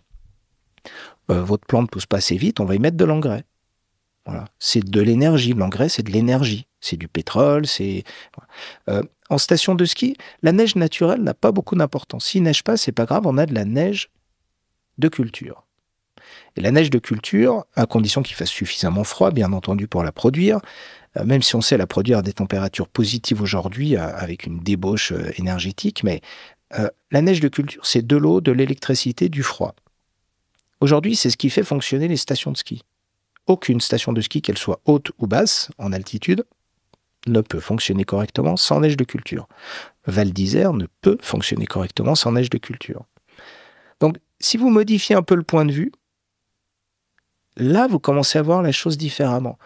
[1.31, 3.43] Euh, votre plante ne pousse pas assez vite, on va y mettre de l'engrais.
[4.25, 4.45] Voilà.
[4.59, 5.53] C'est de l'énergie.
[5.53, 6.67] L'engrais, c'est de l'énergie.
[6.79, 7.65] C'est du pétrole.
[7.65, 8.03] C'est
[8.89, 12.25] euh, en station de ski, la neige naturelle n'a pas beaucoup d'importance.
[12.25, 13.23] S'il neige pas, c'est pas grave.
[13.25, 14.09] On a de la neige
[14.97, 15.65] de culture.
[16.55, 20.11] Et la neige de culture, à condition qu'il fasse suffisamment froid, bien entendu, pour la
[20.11, 20.59] produire,
[21.23, 25.11] même si on sait la produire à des températures positives aujourd'hui, euh, avec une débauche
[25.11, 26.21] euh, énergétique, mais
[27.11, 29.75] la neige de culture, c'est de l'eau, de l'électricité, du froid.
[30.81, 32.81] Aujourd'hui, c'est ce qui fait fonctionner les stations de ski.
[33.45, 36.45] Aucune station de ski, qu'elle soit haute ou basse, en altitude,
[37.27, 39.47] ne peut fonctionner correctement sans neige de culture.
[40.07, 43.05] Val d'Isère ne peut fonctionner correctement sans neige de culture.
[43.99, 45.91] Donc, si vous modifiez un peu le point de vue,
[47.55, 49.57] là, vous commencez à voir la chose différemment.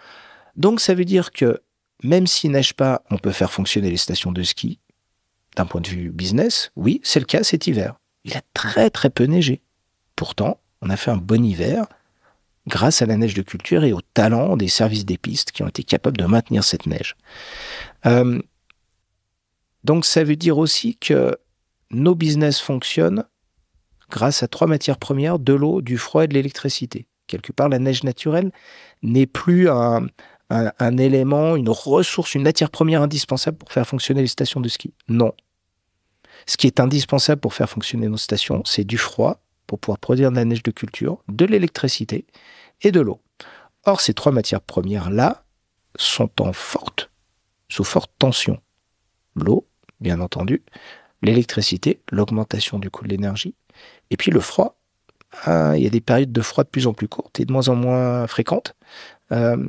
[0.58, 1.62] Donc, ça veut dire que
[2.04, 4.80] même s'il neige pas, on peut faire fonctionner les stations de ski.
[5.56, 7.96] D'un point de vue business, oui, c'est le cas cet hiver.
[8.26, 9.62] Il a très très peu neigé.
[10.16, 11.88] Pourtant, on a fait un bon hiver
[12.68, 15.68] grâce à la neige de culture et au talent des services des pistes qui ont
[15.68, 17.16] été capables de maintenir cette neige.
[18.06, 18.40] Euh,
[19.84, 21.38] donc ça veut dire aussi que
[21.92, 23.24] nos business fonctionnent
[24.10, 27.80] grâce à trois matières premières, de l'eau, du froid et de l'électricité quelque part, la
[27.80, 28.52] neige naturelle
[29.04, 30.08] n'est plus un,
[30.50, 34.94] élément, une ressource, une matière première indispensable pour faire fonctionner les stations de ski.
[35.08, 35.34] Non.
[36.46, 40.32] Ce qui est indispensable pour faire fonctionner nos stations, c'est du froid pour pouvoir produire
[40.32, 42.26] de la neige de culture, de l'électricité
[42.82, 43.22] et de l'eau.
[43.86, 45.44] Or, ces trois matières premières-là
[45.98, 47.10] sont en forte,
[47.70, 48.62] sous forte tension.
[49.36, 49.68] L'eau,
[50.00, 50.64] bien entendu,
[51.22, 53.56] l'électricité, l'augmentation du coût de l'énergie,
[54.10, 54.78] et puis le froid,
[55.44, 57.52] ah, il y a des périodes de froid de plus en plus courtes et de
[57.52, 58.76] moins en moins fréquentes.
[59.32, 59.68] Euh,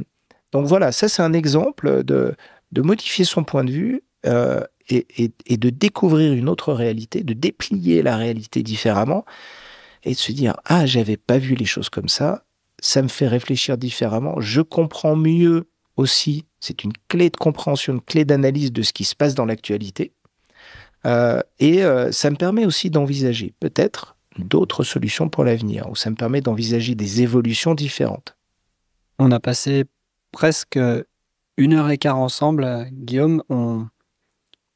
[0.53, 2.35] donc voilà, ça c'est un exemple de,
[2.77, 8.17] modifier son point de vue euh, et, de découvrir une autre réalité, de déplier la
[8.17, 9.25] réalité différemment
[10.05, 12.45] et de se dire ah j'avais pas vu les choses comme ça,
[12.81, 18.01] ça me fait réfléchir différemment, je comprends mieux aussi, c'est une clé de compréhension, une
[18.01, 20.13] clé d'analyse de ce qui se passe dans l'actualité.
[21.07, 26.17] Euh, et ça me permet aussi d'envisager peut-être d'autres solutions pour l'avenir, où ça me
[26.17, 28.37] permet d'envisager des évolutions différentes.
[29.19, 29.85] On a passé
[30.33, 30.79] presque
[31.59, 33.43] une heure et quart ensemble, Guillaume.
[33.49, 33.89] On,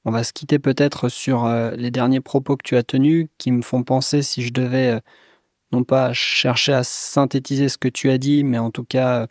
[0.05, 3.63] va se quitter peut-être sur euh, les derniers propos que tu as tenus qui me
[3.63, 5.01] font penser si je devais euh,
[5.71, 9.29] non pas chercher à synthétiser ce que tu as dit, mais en tout cas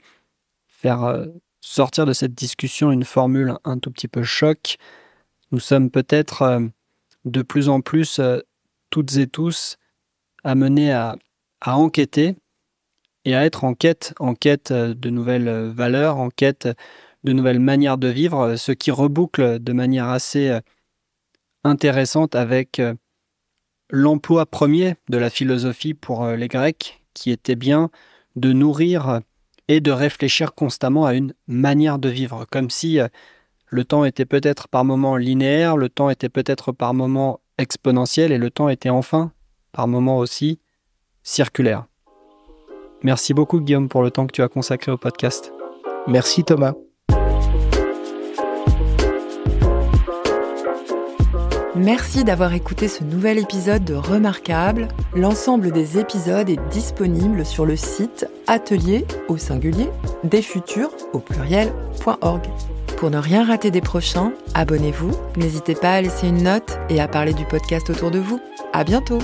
[0.68, 1.28] faire euh,
[1.60, 4.78] sortir de cette discussion une formule un tout petit peu choc.
[5.52, 6.62] Nous sommes peut-être
[7.26, 8.22] de plus en plus
[8.90, 9.78] toutes et tous
[10.46, 11.18] amené à,
[11.60, 12.38] à enquêter
[13.26, 16.68] et à être en quête, en quête de nouvelles valeurs, en quête
[17.24, 20.60] de nouvelles manières de vivre, ce qui reboucle de manière assez
[21.64, 22.82] intéressante avec
[23.92, 27.92] l'emploi premier de la philosophie pour les Grecs, qui était bien
[28.36, 29.20] de nourrir
[29.68, 33.00] et de réfléchir constamment à une manière de vivre, comme si
[33.68, 38.38] le temps était peut-être par moments linéaire, le temps était peut-être par moments exponentiel et
[38.38, 39.32] le temps était enfin
[39.72, 40.60] par moments aussi
[41.24, 41.86] circulaire.
[43.04, 45.52] Merci beaucoup Guillaume pour le temps que tu as consacré au podcast.
[46.08, 46.74] Merci Thomas.
[51.76, 54.88] Merci d'avoir écouté ce nouvel épisode de Remarquable.
[55.16, 59.90] L'ensemble des épisodes est disponible sur le site atelier au singulier
[60.24, 62.44] des futurs au pluriel.org.
[62.98, 67.08] Pour ne rien rater des prochains, abonnez-vous, n'hésitez pas à laisser une note et à
[67.08, 68.40] parler du podcast autour de vous.
[68.74, 69.18] À bientôt!